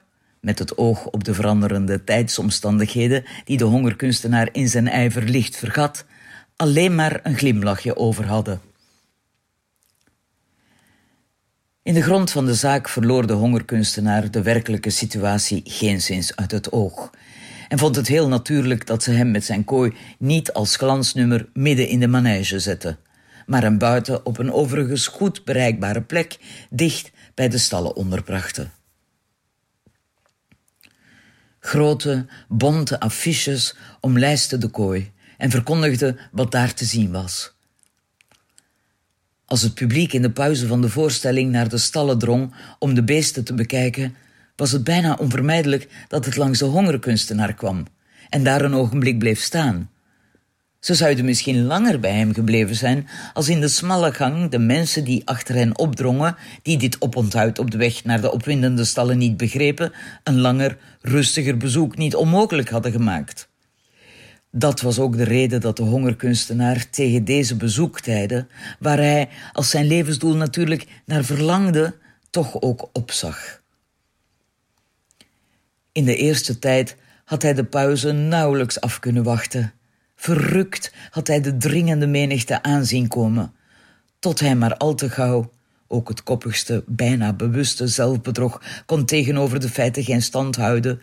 met 0.41 0.59
het 0.59 0.77
oog 0.77 1.05
op 1.05 1.23
de 1.23 1.33
veranderende 1.33 2.03
tijdsomstandigheden 2.03 3.25
die 3.45 3.57
de 3.57 3.63
hongerkunstenaar 3.63 4.49
in 4.51 4.67
zijn 4.67 4.88
ijver 4.88 5.23
licht 5.23 5.57
vergat, 5.57 6.05
alleen 6.55 6.95
maar 6.95 7.19
een 7.23 7.38
glimlachje 7.38 7.97
over 7.97 8.25
hadden. 8.25 8.62
In 11.83 11.93
de 11.93 12.01
grond 12.01 12.31
van 12.31 12.45
de 12.45 12.53
zaak 12.53 12.89
verloor 12.89 13.27
de 13.27 13.33
hongerkunstenaar 13.33 14.31
de 14.31 14.41
werkelijke 14.41 14.89
situatie 14.89 15.62
geenszins 15.65 16.35
uit 16.35 16.51
het 16.51 16.71
oog 16.71 17.12
en 17.67 17.77
vond 17.77 17.95
het 17.95 18.07
heel 18.07 18.27
natuurlijk 18.27 18.85
dat 18.85 19.03
ze 19.03 19.12
hem 19.12 19.31
met 19.31 19.45
zijn 19.45 19.63
kooi 19.63 19.93
niet 20.17 20.53
als 20.53 20.75
glansnummer 20.75 21.49
midden 21.53 21.88
in 21.88 21.99
de 21.99 22.07
manege 22.07 22.59
zetten 22.59 22.99
maar 23.49 23.62
hem 23.62 23.77
buiten 23.77 24.25
op 24.25 24.38
een 24.38 24.51
overigens 24.51 25.07
goed 25.07 25.45
bereikbare 25.45 26.01
plek 26.01 26.38
dicht 26.69 27.12
bij 27.33 27.49
de 27.49 27.57
stallen 27.57 27.95
onderbrachten. 27.95 28.71
Grote, 31.59 32.25
bonte 32.47 32.99
affiches 32.99 33.75
omlijsten 33.99 34.59
de 34.59 34.67
kooi 34.67 35.12
en 35.38 35.49
verkondigden 35.49 36.17
wat 36.31 36.51
daar 36.51 36.73
te 36.73 36.85
zien 36.85 37.12
was. 37.12 37.53
Als 39.45 39.62
het 39.62 39.73
publiek 39.73 40.13
in 40.13 40.21
de 40.21 40.31
pauze 40.31 40.67
van 40.67 40.81
de 40.81 40.89
voorstelling 40.89 41.51
naar 41.51 41.69
de 41.69 41.77
stallen 41.77 42.17
drong 42.17 42.53
om 42.79 42.93
de 42.93 43.03
beesten 43.03 43.43
te 43.43 43.53
bekijken, 43.53 44.15
was 44.55 44.71
het 44.71 44.83
bijna 44.83 45.15
onvermijdelijk 45.15 45.88
dat 46.07 46.25
het 46.25 46.35
langs 46.35 46.59
de 46.59 46.65
hongerkunstenaar 46.65 47.53
kwam 47.53 47.85
en 48.29 48.43
daar 48.43 48.62
een 48.62 48.73
ogenblik 48.73 49.19
bleef 49.19 49.41
staan, 49.41 49.89
ze 50.79 50.93
zouden 50.93 51.25
misschien 51.25 51.65
langer 51.65 51.99
bij 51.99 52.13
hem 52.13 52.33
gebleven 52.33 52.75
zijn 52.75 53.07
als 53.33 53.49
in 53.49 53.59
de 53.59 53.67
smalle 53.67 54.13
gang 54.13 54.49
de 54.49 54.59
mensen 54.59 55.03
die 55.03 55.21
achter 55.25 55.55
hen 55.55 55.77
opdrongen, 55.77 56.35
die 56.61 56.77
dit 56.77 57.01
oponthoud 57.01 57.59
op 57.59 57.71
de 57.71 57.77
weg 57.77 58.03
naar 58.03 58.21
de 58.21 58.31
opwindende 58.31 58.85
stallen 58.85 59.17
niet 59.17 59.37
begrepen, 59.37 59.91
een 60.23 60.39
langer, 60.39 60.77
rustiger 61.01 61.57
bezoek 61.57 61.97
niet 61.97 62.15
onmogelijk 62.15 62.69
hadden 62.69 62.91
gemaakt. 62.91 63.49
Dat 64.51 64.81
was 64.81 64.99
ook 64.99 65.17
de 65.17 65.23
reden 65.23 65.61
dat 65.61 65.77
de 65.77 65.83
hongerkunstenaar 65.83 66.89
tegen 66.89 67.25
deze 67.25 67.55
bezoektijden, 67.55 68.49
waar 68.79 68.97
hij 68.97 69.29
als 69.53 69.69
zijn 69.69 69.87
levensdoel 69.87 70.35
natuurlijk 70.35 70.87
naar 71.05 71.23
verlangde, 71.23 71.95
toch 72.29 72.61
ook 72.61 72.89
opzag. 72.93 73.61
In 75.91 76.05
de 76.05 76.15
eerste 76.15 76.59
tijd 76.59 76.95
had 77.25 77.41
hij 77.41 77.53
de 77.53 77.63
pauze 77.63 78.11
nauwelijks 78.11 78.81
af 78.81 78.99
kunnen 78.99 79.23
wachten. 79.23 79.73
Verrukt 80.21 80.93
had 81.10 81.27
hij 81.27 81.41
de 81.41 81.58
dringende 81.58 82.08
menigte 82.08 82.63
aanzien 82.63 83.08
komen, 83.08 83.53
tot 84.19 84.39
hij 84.39 84.55
maar 84.55 84.77
al 84.77 84.95
te 84.95 85.10
gauw, 85.10 85.51
ook 85.88 86.08
het 86.08 86.23
koppigste, 86.23 86.84
bijna 86.88 87.34
bewuste 87.34 87.88
zelfbedrog 87.88 88.62
kon 88.86 89.05
tegenover 89.05 89.60
de 89.60 89.69
feiten 89.69 90.03
geen 90.03 90.21
stand 90.21 90.55
houden, 90.55 91.01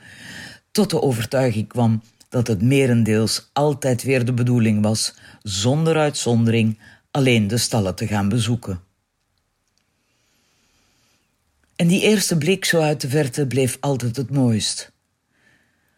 tot 0.70 0.90
de 0.90 1.02
overtuiging 1.02 1.68
kwam 1.68 2.02
dat 2.28 2.46
het 2.46 2.62
merendeels 2.62 3.50
altijd 3.52 4.02
weer 4.02 4.24
de 4.24 4.32
bedoeling 4.32 4.82
was, 4.82 5.14
zonder 5.42 5.96
uitzondering, 5.96 6.78
alleen 7.10 7.48
de 7.48 7.58
stallen 7.58 7.94
te 7.94 8.06
gaan 8.06 8.28
bezoeken. 8.28 8.80
En 11.76 11.86
die 11.86 12.02
eerste 12.02 12.38
blik 12.38 12.64
zo 12.64 12.80
uit 12.80 13.00
de 13.00 13.08
verte 13.08 13.46
bleef 13.46 13.76
altijd 13.80 14.16
het 14.16 14.30
mooist. 14.30 14.92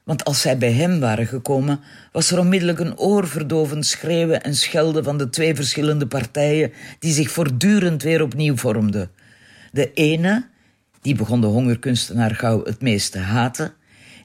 Want 0.09 0.25
als 0.25 0.41
zij 0.41 0.59
bij 0.59 0.73
hem 0.73 1.01
waren 1.01 1.27
gekomen, 1.27 1.81
was 2.13 2.31
er 2.31 2.39
onmiddellijk 2.39 2.79
een 2.79 2.99
oorverdovend 2.99 3.87
schreeuwen 3.87 4.43
en 4.43 4.55
schelden 4.55 5.05
van 5.05 5.19
de 5.19 5.29
twee 5.29 5.55
verschillende 5.55 6.07
partijen 6.07 6.73
die 6.99 7.13
zich 7.13 7.31
voortdurend 7.31 8.03
weer 8.03 8.23
opnieuw 8.23 8.57
vormden. 8.57 9.11
De 9.73 9.93
ene, 9.93 10.47
die 11.01 11.15
begon 11.15 11.41
de 11.41 11.47
hongerkunstenaar 11.47 12.35
gauw 12.35 12.65
het 12.65 12.81
meest 12.81 13.13
te 13.13 13.19
haten, 13.19 13.73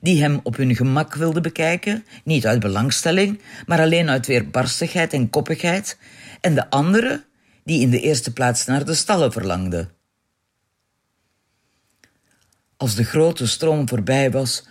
die 0.02 0.22
hem 0.22 0.40
op 0.44 0.56
hun 0.56 0.76
gemak 0.76 1.16
wilde 1.16 1.42
bekijken, 1.42 2.06
niet 2.24 2.46
uit 2.46 2.60
belangstelling, 2.60 3.42
maar 3.66 3.80
alleen 3.80 4.10
uit 4.10 4.28
weerbarstigheid 4.28 5.14
en 5.14 5.30
koppigheid, 5.30 5.98
en 6.42 6.56
de 6.56 6.70
andere, 6.70 7.24
die 7.64 7.82
in 7.82 7.90
de 7.90 8.02
eerste 8.02 8.34
plaats 8.34 8.66
naar 8.66 8.86
de 8.86 8.94
stallen 8.94 9.32
verlangde. 9.32 9.88
Als 12.78 12.96
de 12.96 13.04
grote 13.04 13.48
stroom 13.48 13.90
voorbij 13.90 14.32
was, 14.32 14.64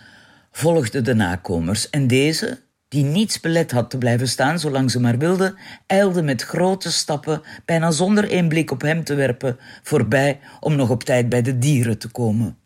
volgden 0.55 1.03
de 1.03 1.13
nakomers 1.13 1.89
en 1.89 2.07
deze, 2.07 2.61
die 2.87 3.03
niets 3.03 3.39
belet 3.39 3.71
had 3.71 3.89
te 3.89 3.97
blijven 3.97 4.27
staan 4.27 4.59
zolang 4.59 4.91
ze 4.91 4.99
maar 4.99 5.17
wilde, 5.17 5.55
ijlde 5.87 6.21
met 6.21 6.41
grote 6.41 6.91
stappen, 6.91 7.41
bijna 7.65 7.91
zonder 7.91 8.29
één 8.29 8.47
blik 8.47 8.71
op 8.71 8.81
hem 8.81 9.03
te 9.03 9.13
werpen, 9.13 9.57
voorbij 9.83 10.39
om 10.59 10.75
nog 10.75 10.89
op 10.89 11.03
tijd 11.03 11.29
bij 11.29 11.41
de 11.41 11.57
dieren 11.57 11.97
te 11.97 12.07
komen. 12.07 12.57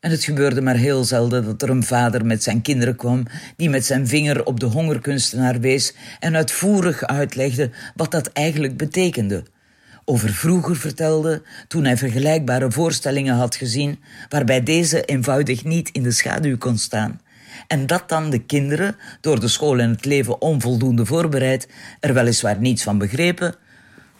En 0.00 0.10
het 0.10 0.24
gebeurde 0.24 0.60
maar 0.60 0.76
heel 0.76 1.04
zelden 1.04 1.44
dat 1.44 1.62
er 1.62 1.70
een 1.70 1.82
vader 1.82 2.26
met 2.26 2.42
zijn 2.42 2.62
kinderen 2.62 2.96
kwam, 2.96 3.26
die 3.56 3.70
met 3.70 3.86
zijn 3.86 4.06
vinger 4.06 4.44
op 4.44 4.60
de 4.60 4.66
hongerkunstenaar 4.66 5.60
wees 5.60 5.94
en 6.20 6.36
uitvoerig 6.36 7.04
uitlegde 7.04 7.70
wat 7.94 8.10
dat 8.10 8.26
eigenlijk 8.26 8.76
betekende. 8.76 9.44
Over 10.10 10.28
vroeger 10.28 10.76
vertelde, 10.76 11.42
toen 11.66 11.84
hij 11.84 11.96
vergelijkbare 11.96 12.70
voorstellingen 12.70 13.34
had 13.34 13.54
gezien, 13.54 13.98
waarbij 14.28 14.62
deze 14.62 15.04
eenvoudig 15.04 15.64
niet 15.64 15.88
in 15.92 16.02
de 16.02 16.10
schaduw 16.10 16.58
kon 16.58 16.78
staan. 16.78 17.20
En 17.66 17.86
dat 17.86 18.08
dan 18.08 18.30
de 18.30 18.38
kinderen, 18.38 18.96
door 19.20 19.40
de 19.40 19.48
school 19.48 19.78
en 19.78 19.90
het 19.90 20.04
leven 20.04 20.40
onvoldoende 20.40 21.06
voorbereid, 21.06 21.68
er 22.00 22.14
weliswaar 22.14 22.60
niets 22.60 22.82
van 22.82 22.98
begrepen, 22.98 23.54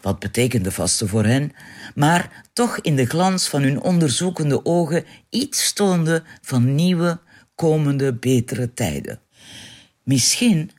wat 0.01 0.19
betekende 0.19 0.71
vaste 0.71 1.07
voor 1.07 1.25
hen, 1.25 1.51
maar 1.95 2.43
toch 2.53 2.79
in 2.79 2.95
de 2.95 3.05
glans 3.05 3.47
van 3.47 3.61
hun 3.61 3.81
onderzoekende 3.81 4.65
ogen 4.65 5.03
iets 5.29 5.65
stoonde 5.65 6.23
van 6.41 6.75
nieuwe, 6.75 7.19
komende, 7.55 8.13
betere 8.13 8.73
tijden. 8.73 9.19
Misschien, 10.03 10.71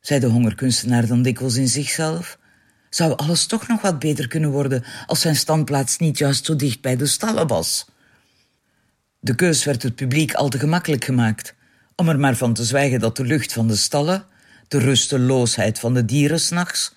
zei 0.00 0.20
de 0.20 0.26
hongerkunstenaar 0.26 1.06
dan 1.06 1.22
dikwijls 1.22 1.56
in 1.56 1.68
zichzelf, 1.68 2.38
zou 2.96 3.16
alles 3.16 3.46
toch 3.46 3.68
nog 3.68 3.80
wat 3.80 3.98
beter 3.98 4.28
kunnen 4.28 4.50
worden 4.50 4.84
als 5.06 5.20
zijn 5.20 5.36
standplaats 5.36 5.98
niet 5.98 6.18
juist 6.18 6.44
zo 6.44 6.56
dicht 6.56 6.80
bij 6.80 6.96
de 6.96 7.06
stallen 7.06 7.46
was. 7.46 7.86
De 9.20 9.34
keus 9.34 9.64
werd 9.64 9.82
het 9.82 9.94
publiek 9.94 10.34
al 10.34 10.48
te 10.48 10.58
gemakkelijk 10.58 11.04
gemaakt, 11.04 11.54
om 11.96 12.08
er 12.08 12.18
maar 12.18 12.36
van 12.36 12.54
te 12.54 12.64
zwijgen 12.64 13.00
dat 13.00 13.16
de 13.16 13.24
lucht 13.24 13.52
van 13.52 13.68
de 13.68 13.76
stallen, 13.76 14.24
de 14.68 14.78
rusteloosheid 14.78 15.78
van 15.78 15.94
de 15.94 16.04
dieren 16.04 16.40
s'nachts, 16.40 16.94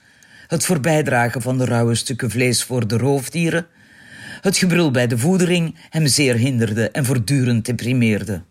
het 0.47 0.65
voorbijdragen 0.65 1.41
van 1.41 1.57
de 1.57 1.65
rauwe 1.65 1.95
stukken 1.95 2.29
vlees 2.29 2.63
voor 2.63 2.87
de 2.87 2.97
roofdieren, 2.97 3.67
het 4.41 4.57
gebrul 4.57 4.91
bij 4.91 5.07
de 5.07 5.17
voedering 5.17 5.75
hem 5.89 6.07
zeer 6.07 6.35
hinderde 6.35 6.89
en 6.89 7.05
voortdurend 7.05 7.65
deprimeerde. 7.65 8.41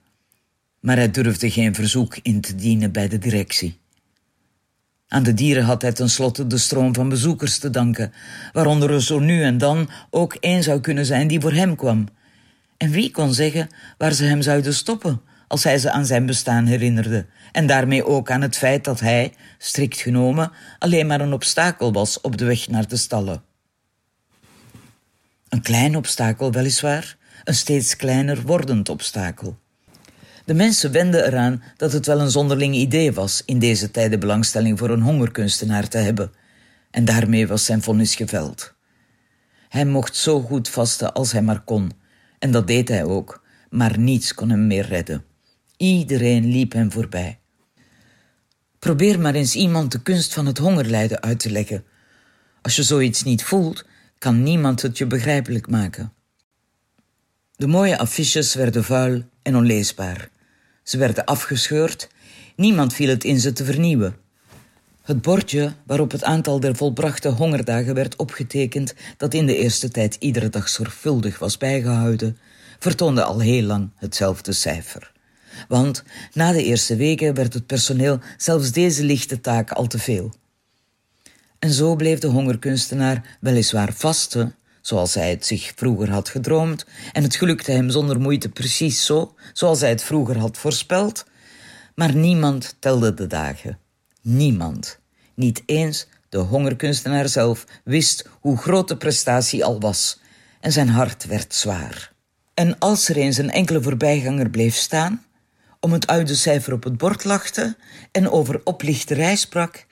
Maar 0.80 0.96
hij 0.96 1.10
durfde 1.10 1.50
geen 1.50 1.74
verzoek 1.74 2.18
in 2.22 2.40
te 2.40 2.54
dienen 2.54 2.92
bij 2.92 3.08
de 3.08 3.18
directie. 3.18 3.78
Aan 5.08 5.22
de 5.22 5.34
dieren 5.34 5.64
had 5.64 5.82
hij 5.82 5.92
tenslotte 5.92 6.46
de 6.46 6.58
stroom 6.58 6.94
van 6.94 7.08
bezoekers 7.08 7.58
te 7.58 7.70
danken, 7.70 8.12
waaronder 8.52 8.90
er 8.90 9.02
zo 9.02 9.18
nu 9.18 9.42
en 9.42 9.58
dan 9.58 9.90
ook 10.10 10.34
één 10.34 10.62
zou 10.62 10.80
kunnen 10.80 11.06
zijn 11.06 11.28
die 11.28 11.40
voor 11.40 11.52
hem 11.52 11.76
kwam. 11.76 12.08
En 12.76 12.90
wie 12.90 13.10
kon 13.10 13.34
zeggen 13.34 13.68
waar 13.98 14.12
ze 14.12 14.24
hem 14.24 14.42
zouden 14.42 14.74
stoppen 14.74 15.20
als 15.48 15.64
hij 15.64 15.78
ze 15.78 15.90
aan 15.90 16.06
zijn 16.06 16.26
bestaan 16.26 16.66
herinnerde, 16.66 17.26
en 17.52 17.66
daarmee 17.66 18.06
ook 18.06 18.30
aan 18.30 18.40
het 18.40 18.56
feit 18.56 18.84
dat 18.84 19.00
hij, 19.00 19.32
strikt 19.58 20.00
genomen, 20.00 20.52
alleen 20.78 21.06
maar 21.06 21.20
een 21.20 21.32
obstakel 21.32 21.92
was 21.92 22.20
op 22.20 22.36
de 22.36 22.44
weg 22.44 22.68
naar 22.68 22.88
de 22.88 22.96
stallen. 22.96 23.42
Een 25.48 25.62
klein 25.62 25.96
obstakel, 25.96 26.52
weliswaar, 26.52 27.16
een 27.44 27.54
steeds 27.54 27.96
kleiner 27.96 28.42
wordend 28.42 28.88
obstakel. 28.88 29.58
De 30.48 30.54
mensen 30.54 30.92
wenden 30.92 31.26
eraan 31.26 31.62
dat 31.76 31.92
het 31.92 32.06
wel 32.06 32.20
een 32.20 32.30
zonderling 32.30 32.74
idee 32.74 33.12
was 33.12 33.42
in 33.44 33.58
deze 33.58 33.90
tijden 33.90 34.20
belangstelling 34.20 34.78
voor 34.78 34.90
een 34.90 35.00
hongerkunstenaar 35.00 35.88
te 35.88 35.98
hebben, 35.98 36.32
en 36.90 37.04
daarmee 37.04 37.46
was 37.46 37.64
zijn 37.64 37.82
vonnis 37.82 38.14
geveld. 38.14 38.74
Hij 39.68 39.84
mocht 39.84 40.16
zo 40.16 40.40
goed 40.40 40.68
vasten 40.68 41.14
als 41.14 41.32
hij 41.32 41.42
maar 41.42 41.60
kon, 41.60 41.92
en 42.38 42.50
dat 42.50 42.66
deed 42.66 42.88
hij 42.88 43.04
ook, 43.04 43.42
maar 43.70 43.98
niets 43.98 44.34
kon 44.34 44.50
hem 44.50 44.66
meer 44.66 44.86
redden. 44.86 45.24
Iedereen 45.76 46.46
liep 46.46 46.72
hem 46.72 46.92
voorbij. 46.92 47.38
Probeer 48.78 49.20
maar 49.20 49.34
eens 49.34 49.54
iemand 49.54 49.92
de 49.92 50.02
kunst 50.02 50.34
van 50.34 50.46
het 50.46 50.58
hongerlijden 50.58 51.22
uit 51.22 51.40
te 51.40 51.50
leggen. 51.50 51.84
Als 52.62 52.76
je 52.76 52.82
zoiets 52.82 53.22
niet 53.22 53.44
voelt, 53.44 53.84
kan 54.18 54.42
niemand 54.42 54.82
het 54.82 54.98
je 54.98 55.06
begrijpelijk 55.06 55.70
maken. 55.70 56.12
De 57.56 57.66
mooie 57.66 57.98
affiches 57.98 58.54
werden 58.54 58.84
vuil 58.84 59.22
en 59.42 59.56
onleesbaar. 59.56 60.36
Ze 60.88 60.98
werden 60.98 61.24
afgescheurd, 61.24 62.08
niemand 62.56 62.94
viel 62.94 63.08
het 63.08 63.24
in 63.24 63.40
ze 63.40 63.52
te 63.52 63.64
vernieuwen. 63.64 64.16
Het 65.02 65.22
bordje 65.22 65.72
waarop 65.86 66.10
het 66.10 66.24
aantal 66.24 66.60
der 66.60 66.76
volbrachte 66.76 67.28
hongerdagen 67.28 67.94
werd 67.94 68.16
opgetekend, 68.16 68.94
dat 69.16 69.34
in 69.34 69.46
de 69.46 69.56
eerste 69.56 69.88
tijd 69.88 70.16
iedere 70.18 70.48
dag 70.48 70.68
zorgvuldig 70.68 71.38
was 71.38 71.56
bijgehouden, 71.56 72.38
vertoonde 72.78 73.22
al 73.22 73.40
heel 73.40 73.62
lang 73.62 73.90
hetzelfde 73.94 74.52
cijfer. 74.52 75.12
Want 75.68 76.04
na 76.32 76.52
de 76.52 76.64
eerste 76.64 76.96
weken 76.96 77.34
werd 77.34 77.54
het 77.54 77.66
personeel 77.66 78.20
zelfs 78.36 78.72
deze 78.72 79.04
lichte 79.04 79.40
taak 79.40 79.70
al 79.70 79.86
te 79.86 79.98
veel. 79.98 80.32
En 81.58 81.70
zo 81.70 81.96
bleef 81.96 82.18
de 82.18 82.28
hongerkunstenaar 82.28 83.36
weliswaar 83.40 83.92
vasten, 83.92 84.54
zoals 84.88 85.14
hij 85.14 85.30
het 85.30 85.46
zich 85.46 85.72
vroeger 85.76 86.10
had 86.10 86.28
gedroomd, 86.28 86.86
en 87.12 87.22
het 87.22 87.36
gelukte 87.36 87.72
hem 87.72 87.90
zonder 87.90 88.20
moeite 88.20 88.48
precies 88.48 89.04
zo, 89.04 89.34
zoals 89.52 89.80
hij 89.80 89.88
het 89.88 90.02
vroeger 90.02 90.38
had 90.38 90.58
voorspeld. 90.58 91.24
Maar 91.94 92.14
niemand 92.14 92.76
telde 92.78 93.14
de 93.14 93.26
dagen. 93.26 93.78
Niemand. 94.22 94.98
Niet 95.34 95.62
eens 95.66 96.06
de 96.28 96.38
hongerkunstenaar 96.38 97.28
zelf 97.28 97.64
wist 97.84 98.28
hoe 98.40 98.56
groot 98.56 98.88
de 98.88 98.96
prestatie 98.96 99.64
al 99.64 99.80
was, 99.80 100.20
en 100.60 100.72
zijn 100.72 100.88
hart 100.88 101.26
werd 101.26 101.54
zwaar. 101.54 102.12
En 102.54 102.78
als 102.78 103.08
er 103.08 103.16
eens 103.16 103.38
een 103.38 103.50
enkele 103.50 103.82
voorbijganger 103.82 104.50
bleef 104.50 104.74
staan, 104.74 105.24
om 105.80 105.92
het 105.92 106.06
oude 106.06 106.34
cijfer 106.34 106.72
op 106.72 106.84
het 106.84 106.96
bord 106.96 107.24
lachte 107.24 107.76
en 108.12 108.30
over 108.30 108.60
oplichterij 108.64 109.36
sprak, 109.36 109.86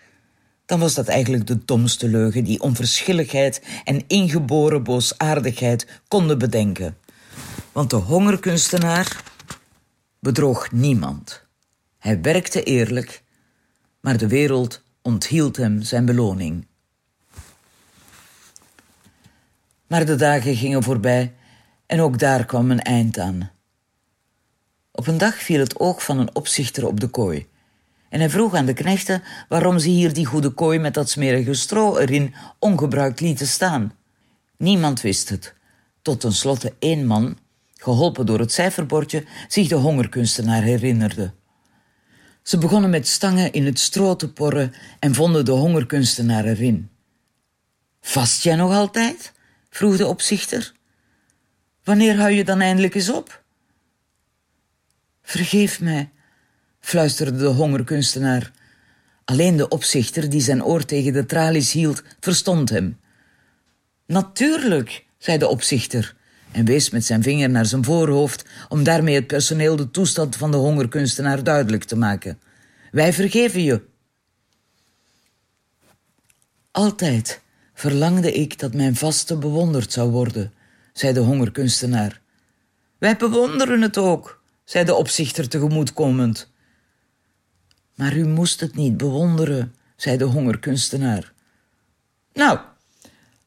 dan 0.66 0.78
was 0.78 0.94
dat 0.94 1.08
eigenlijk 1.08 1.46
de 1.46 1.64
domste 1.64 2.08
leugen 2.08 2.44
die 2.44 2.60
onverschilligheid 2.60 3.62
en 3.84 4.04
ingeboren 4.06 4.82
boosaardigheid 4.82 5.86
konden 6.08 6.38
bedenken. 6.38 6.96
Want 7.72 7.90
de 7.90 7.96
hongerkunstenaar 7.96 9.22
bedroog 10.20 10.72
niemand. 10.72 11.44
Hij 11.98 12.20
werkte 12.20 12.62
eerlijk, 12.62 13.22
maar 14.00 14.16
de 14.16 14.28
wereld 14.28 14.82
onthield 15.02 15.56
hem 15.56 15.82
zijn 15.82 16.04
beloning. 16.04 16.66
Maar 19.86 20.06
de 20.06 20.16
dagen 20.16 20.56
gingen 20.56 20.82
voorbij 20.82 21.34
en 21.86 22.00
ook 22.00 22.18
daar 22.18 22.44
kwam 22.44 22.70
een 22.70 22.82
eind 22.82 23.18
aan. 23.18 23.50
Op 24.90 25.06
een 25.06 25.18
dag 25.18 25.34
viel 25.34 25.58
het 25.58 25.78
oog 25.78 26.04
van 26.04 26.18
een 26.18 26.34
opzichter 26.34 26.86
op 26.86 27.00
de 27.00 27.08
kooi. 27.08 27.46
En 28.08 28.20
hij 28.20 28.30
vroeg 28.30 28.54
aan 28.54 28.66
de 28.66 28.72
knechten 28.72 29.22
waarom 29.48 29.78
ze 29.78 29.88
hier 29.88 30.12
die 30.12 30.26
goede 30.26 30.50
kooi 30.50 30.78
met 30.78 30.94
dat 30.94 31.10
smerige 31.10 31.54
stro 31.54 31.96
erin 31.96 32.34
ongebruikt 32.58 33.20
lieten 33.20 33.46
staan. 33.46 33.92
Niemand 34.56 35.00
wist 35.00 35.28
het, 35.28 35.54
tot 36.02 36.20
tenslotte 36.20 36.74
één 36.78 37.06
man, 37.06 37.38
geholpen 37.74 38.26
door 38.26 38.38
het 38.38 38.52
cijferbordje, 38.52 39.24
zich 39.48 39.68
de 39.68 39.74
hongerkunstenaar 39.74 40.62
herinnerde. 40.62 41.32
Ze 42.42 42.58
begonnen 42.58 42.90
met 42.90 43.08
stangen 43.08 43.52
in 43.52 43.64
het 43.64 43.78
stro 43.78 44.16
te 44.16 44.32
porren 44.32 44.72
en 44.98 45.14
vonden 45.14 45.44
de 45.44 45.50
hongerkunstenaar 45.50 46.44
erin. 46.44 46.90
Vast 48.00 48.42
jij 48.42 48.56
nog 48.56 48.72
altijd? 48.72 49.32
vroeg 49.70 49.96
de 49.96 50.06
opzichter. 50.06 50.72
Wanneer 51.84 52.18
hou 52.18 52.30
je 52.30 52.44
dan 52.44 52.60
eindelijk 52.60 52.94
eens 52.94 53.10
op? 53.10 53.44
Vergeef 55.22 55.80
mij, 55.80 56.10
fluisterde 56.86 57.38
de 57.38 57.46
hongerkunstenaar. 57.46 58.50
Alleen 59.24 59.56
de 59.56 59.68
opzichter 59.68 60.30
die 60.30 60.40
zijn 60.40 60.64
oor 60.64 60.84
tegen 60.84 61.12
de 61.12 61.26
tralies 61.26 61.72
hield, 61.72 62.02
verstond 62.20 62.70
hem. 62.70 62.98
Natuurlijk, 64.06 65.04
zei 65.18 65.38
de 65.38 65.48
opzichter 65.48 66.14
en 66.52 66.64
wees 66.64 66.90
met 66.90 67.04
zijn 67.04 67.22
vinger 67.22 67.50
naar 67.50 67.66
zijn 67.66 67.84
voorhoofd 67.84 68.44
om 68.68 68.84
daarmee 68.84 69.14
het 69.14 69.26
personeel 69.26 69.76
de 69.76 69.90
toestand 69.90 70.36
van 70.36 70.50
de 70.50 70.56
hongerkunstenaar 70.56 71.42
duidelijk 71.44 71.84
te 71.84 71.96
maken. 71.96 72.40
Wij 72.90 73.12
vergeven 73.12 73.62
je. 73.62 73.82
Altijd 76.70 77.40
verlangde 77.74 78.32
ik 78.32 78.58
dat 78.58 78.74
mijn 78.74 78.96
vaste 78.96 79.36
bewonderd 79.36 79.92
zou 79.92 80.10
worden, 80.10 80.52
zei 80.92 81.12
de 81.12 81.20
hongerkunstenaar. 81.20 82.20
Wij 82.98 83.16
bewonderen 83.16 83.82
het 83.82 83.98
ook, 83.98 84.42
zei 84.64 84.84
de 84.84 84.94
opzichter 84.94 85.48
tegemoetkomend. 85.48 86.54
Maar 87.96 88.16
u 88.16 88.26
moest 88.26 88.60
het 88.60 88.74
niet 88.74 88.96
bewonderen, 88.96 89.74
zei 89.96 90.16
de 90.16 90.24
hongerkunstenaar. 90.24 91.32
Nou, 92.32 92.58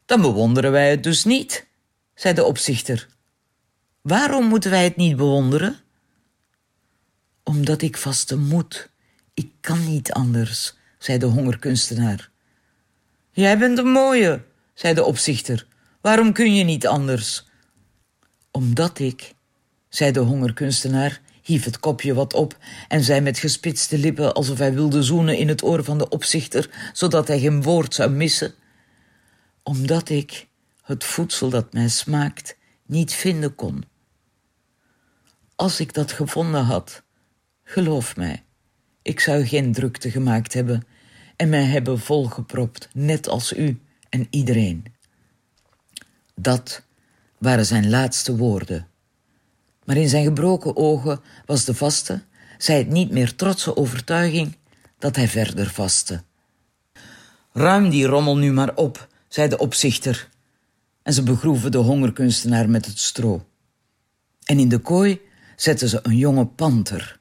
dan 0.06 0.22
bewonderen 0.22 0.72
wij 0.72 0.90
het 0.90 1.04
dus 1.04 1.24
niet, 1.24 1.68
zei 2.16 2.34
de 2.34 2.44
opzichter. 2.44 3.08
Waarom 4.02 4.46
moeten 4.46 4.72
wij 4.72 4.84
het 4.84 4.96
niet 4.96 5.16
bewonderen? 5.16 5.80
Omdat 7.44 7.82
ik 7.82 7.98
vaste 7.98 8.38
moet. 8.38 8.90
Ik 9.34 9.52
kan 9.60 9.86
niet 9.86 10.12
anders, 10.12 10.76
zei 10.98 11.18
de 11.18 11.26
hongerkunstenaar. 11.26 12.30
Jij 13.32 13.58
bent 13.58 13.78
een 13.78 13.92
mooie, 13.92 14.44
zei 14.74 14.94
de 14.94 15.04
opzichter. 15.04 15.68
Waarom 16.02 16.34
kun 16.34 16.56
je 16.56 16.64
niet 16.64 16.88
anders? 16.88 17.48
Omdat 18.52 19.00
ik, 19.00 19.34
zei 19.90 20.12
de 20.12 20.20
hongerkunstenaar, 20.20 21.22
hief 21.50 21.64
het 21.64 21.80
kopje 21.80 22.14
wat 22.14 22.34
op 22.34 22.58
en 22.88 23.04
zei 23.04 23.22
met 23.22 23.40
gespitste 23.40 23.98
lippen 23.98 24.34
alsof 24.34 24.58
hij 24.58 24.74
wilde 24.74 25.04
zoenen 25.04 25.38
in 25.38 25.48
het 25.48 25.64
oor 25.64 25.84
van 25.84 25.98
de 25.98 26.10
opzichter, 26.10 26.92
zodat 26.94 27.28
hij 27.28 27.40
geen 27.40 27.62
woord 27.62 27.94
zou 27.94 28.10
missen. 28.10 28.54
Omdat 29.64 30.10
ik 30.10 30.48
het 30.82 31.04
voedsel 31.04 31.50
dat 31.50 31.74
mij 31.74 31.88
smaakt 31.88 32.58
niet 32.86 33.14
vinden 33.14 33.56
kon. 33.56 33.84
Als 35.56 35.80
ik 35.80 35.94
dat 35.94 36.12
gevonden 36.12 36.64
had, 36.64 37.04
geloof 37.64 38.16
mij, 38.16 38.44
ik 39.02 39.20
zou 39.20 39.46
geen 39.46 39.72
drukte 39.74 40.12
gemaakt 40.12 40.54
hebben 40.54 40.84
en 41.36 41.50
mij 41.50 41.64
hebben 41.64 42.00
volgepropt, 42.00 42.90
net 42.94 43.28
als 43.28 43.54
u 43.54 43.82
en 44.10 44.28
iedereen. 44.30 44.86
Dat 46.36 46.84
waren 47.38 47.66
zijn 47.66 47.90
laatste 47.90 48.36
woorden. 48.38 48.89
Maar 49.90 49.98
in 49.98 50.10
zijn 50.10 50.24
gebroken 50.24 50.76
ogen 50.76 51.22
was 51.46 51.66
de 51.66 51.74
vaste, 51.74 52.22
zij 52.58 52.78
het 52.78 52.90
niet 52.90 53.12
meer 53.12 53.36
trotse 53.36 53.76
overtuiging 53.76 54.58
dat 55.00 55.16
hij 55.16 55.28
verder 55.28 55.70
vastte. 55.70 56.24
Ruim 57.52 57.90
die 57.90 58.06
rommel 58.06 58.38
nu 58.38 58.52
maar 58.52 58.76
op, 58.76 59.08
zei 59.28 59.48
de 59.48 59.58
opzichter, 59.58 60.30
en 61.04 61.14
ze 61.14 61.24
begroeven 61.24 61.72
de 61.72 61.78
hongerkunstenaar 61.78 62.70
met 62.70 62.86
het 62.86 63.00
stro. 63.00 63.46
En 64.44 64.60
in 64.60 64.70
de 64.70 64.78
kooi 64.78 65.22
zetten 65.56 65.90
ze 65.90 66.00
een 66.04 66.18
jonge 66.18 66.46
panter. 66.46 67.20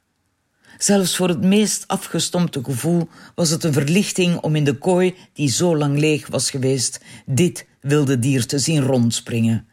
Zelfs 0.78 1.16
voor 1.16 1.28
het 1.28 1.42
meest 1.42 1.84
afgestompte 1.86 2.64
gevoel 2.64 3.08
was 3.34 3.50
het 3.50 3.64
een 3.64 3.72
verlichting 3.72 4.40
om 4.40 4.56
in 4.56 4.64
de 4.64 4.78
kooi, 4.78 5.14
die 5.32 5.50
zo 5.50 5.76
lang 5.76 5.98
leeg 5.98 6.26
was 6.26 6.50
geweest, 6.50 7.00
dit 7.26 7.66
wilde 7.80 8.18
dier 8.18 8.46
te 8.46 8.58
zien 8.58 8.82
rondspringen. 8.82 9.68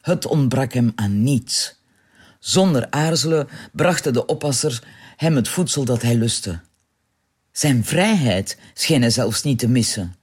Het 0.00 0.26
ontbrak 0.26 0.72
hem 0.72 0.92
aan 0.94 1.22
niets. 1.22 1.82
Zonder 2.44 2.86
aarzelen 2.90 3.48
brachten 3.72 4.12
de 4.12 4.26
oppassers 4.26 4.80
hem 5.16 5.36
het 5.36 5.48
voedsel 5.48 5.84
dat 5.84 6.02
hij 6.02 6.14
lustte. 6.14 6.60
Zijn 7.52 7.84
vrijheid 7.84 8.58
scheen 8.74 9.00
hij 9.00 9.10
zelfs 9.10 9.42
niet 9.42 9.58
te 9.58 9.68
missen. 9.68 10.14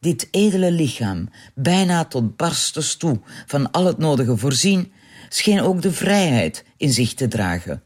Dit 0.00 0.28
edele 0.30 0.70
lichaam, 0.70 1.28
bijna 1.54 2.04
tot 2.04 2.36
barstes 2.36 2.94
toe 2.94 3.20
van 3.46 3.70
al 3.70 3.84
het 3.84 3.98
nodige 3.98 4.36
voorzien, 4.36 4.92
scheen 5.28 5.60
ook 5.60 5.82
de 5.82 5.92
vrijheid 5.92 6.64
in 6.76 6.92
zich 6.92 7.14
te 7.14 7.28
dragen. 7.28 7.82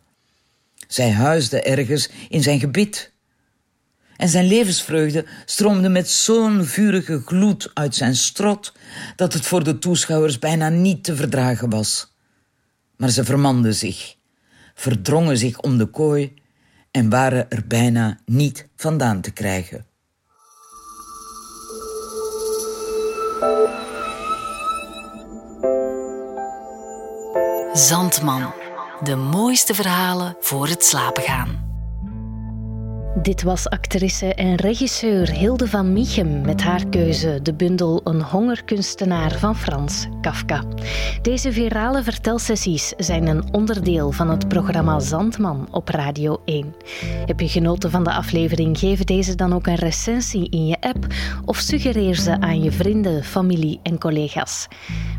Zij 0.88 1.10
huisde 1.10 1.62
ergens 1.62 2.08
in 2.28 2.42
zijn 2.42 2.60
gebit. 2.60 3.12
En 4.16 4.28
zijn 4.28 4.46
levensvreugde 4.46 5.24
stroomde 5.44 5.88
met 5.88 6.10
zo'n 6.10 6.64
vurige 6.64 7.22
gloed 7.24 7.70
uit 7.74 7.94
zijn 7.94 8.16
strot 8.16 8.72
dat 9.16 9.32
het 9.32 9.46
voor 9.46 9.64
de 9.64 9.78
toeschouwers 9.78 10.38
bijna 10.38 10.68
niet 10.68 11.04
te 11.04 11.16
verdragen 11.16 11.70
was. 11.70 12.12
Maar 12.96 13.10
ze 13.10 13.24
vermanden 13.24 13.74
zich, 13.74 14.16
verdrongen 14.74 15.38
zich 15.38 15.60
om 15.60 15.78
de 15.78 15.86
kooi 15.86 16.34
en 16.90 17.10
waren 17.10 17.50
er 17.50 17.66
bijna 17.66 18.18
niet 18.24 18.68
vandaan 18.76 19.20
te 19.20 19.30
krijgen. 19.30 19.86
Zandman. 27.72 28.52
De 29.02 29.16
mooiste 29.16 29.74
verhalen 29.74 30.36
voor 30.40 30.68
het 30.68 30.84
slapen 30.84 31.22
gaan. 31.22 31.63
Dit 33.22 33.42
was 33.42 33.68
actrice 33.68 34.34
en 34.34 34.54
regisseur 34.54 35.30
Hilde 35.30 35.68
van 35.68 35.92
Michem 35.92 36.40
met 36.40 36.62
haar 36.62 36.86
keuze 36.86 37.38
de 37.42 37.54
bundel 37.54 38.00
Een 38.04 38.22
hongerkunstenaar 38.22 39.38
van 39.38 39.56
Frans 39.56 40.06
Kafka. 40.20 40.62
Deze 41.22 41.52
virale 41.52 42.02
vertelsessies 42.02 42.92
zijn 42.96 43.26
een 43.26 43.52
onderdeel 43.52 44.10
van 44.10 44.30
het 44.30 44.48
programma 44.48 45.00
Zandman 45.00 45.68
op 45.70 45.88
Radio 45.88 46.42
1. 46.44 46.74
Heb 47.26 47.40
je 47.40 47.48
genoten 47.48 47.90
van 47.90 48.04
de 48.04 48.12
aflevering? 48.12 48.78
Geef 48.78 49.04
deze 49.04 49.34
dan 49.34 49.52
ook 49.52 49.66
een 49.66 49.74
recensie 49.74 50.50
in 50.50 50.66
je 50.66 50.76
app 50.80 51.06
of 51.44 51.56
suggereer 51.56 52.14
ze 52.14 52.40
aan 52.40 52.62
je 52.62 52.72
vrienden, 52.72 53.24
familie 53.24 53.80
en 53.82 53.98
collega's. 53.98 54.66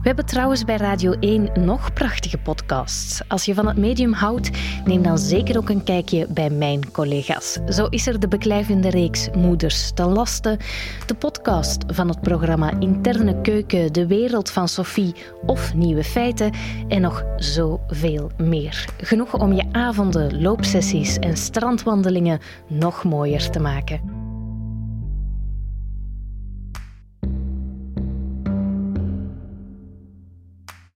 We 0.02 0.08
hebben 0.08 0.26
trouwens 0.26 0.64
bij 0.64 0.78
Radio 0.78 1.12
1 1.12 1.50
nog 1.66 1.94
prachtige 1.94 2.38
podcasts. 2.38 3.22
Als 3.28 3.46
je 3.46 3.54
van 3.54 3.68
het 3.68 3.78
medium 3.78 4.14
houdt, 4.14 4.50
neem 4.86 5.02
dan 5.02 5.18
zeker 5.18 5.58
ook 5.58 5.70
een 5.70 5.84
kijkje 5.84 6.28
bij 6.30 6.50
mijn 6.50 6.92
collega's. 6.92 7.60
Zo 7.86 7.92
is 7.92 8.08
er 8.08 8.20
de 8.20 8.28
beklijvende 8.28 8.90
reeks 8.90 9.30
Moeders 9.36 9.92
ten 9.94 10.06
Laste, 10.06 10.60
de 11.06 11.16
podcast 11.16 11.84
van 11.88 12.08
het 12.08 12.22
programma 12.22 12.80
Interne 12.80 13.42
Keuken, 13.42 13.94
De 13.94 14.08
Wereld 14.08 14.50
van 14.50 14.68
Sophie 14.68 15.16
of 15.46 15.74
Nieuwe 15.74 16.04
Feiten 16.04 16.52
en 16.88 17.02
nog 17.02 17.24
zoveel 17.38 18.32
meer. 18.38 18.86
Genoeg 18.98 19.34
om 19.34 19.54
je 19.54 19.66
avonden, 19.72 20.42
loopsessies 20.42 21.18
en 21.18 21.38
strandwandelingen 21.38 22.40
nog 22.68 23.04
mooier 23.04 23.50
te 23.50 23.60
maken. 23.60 24.15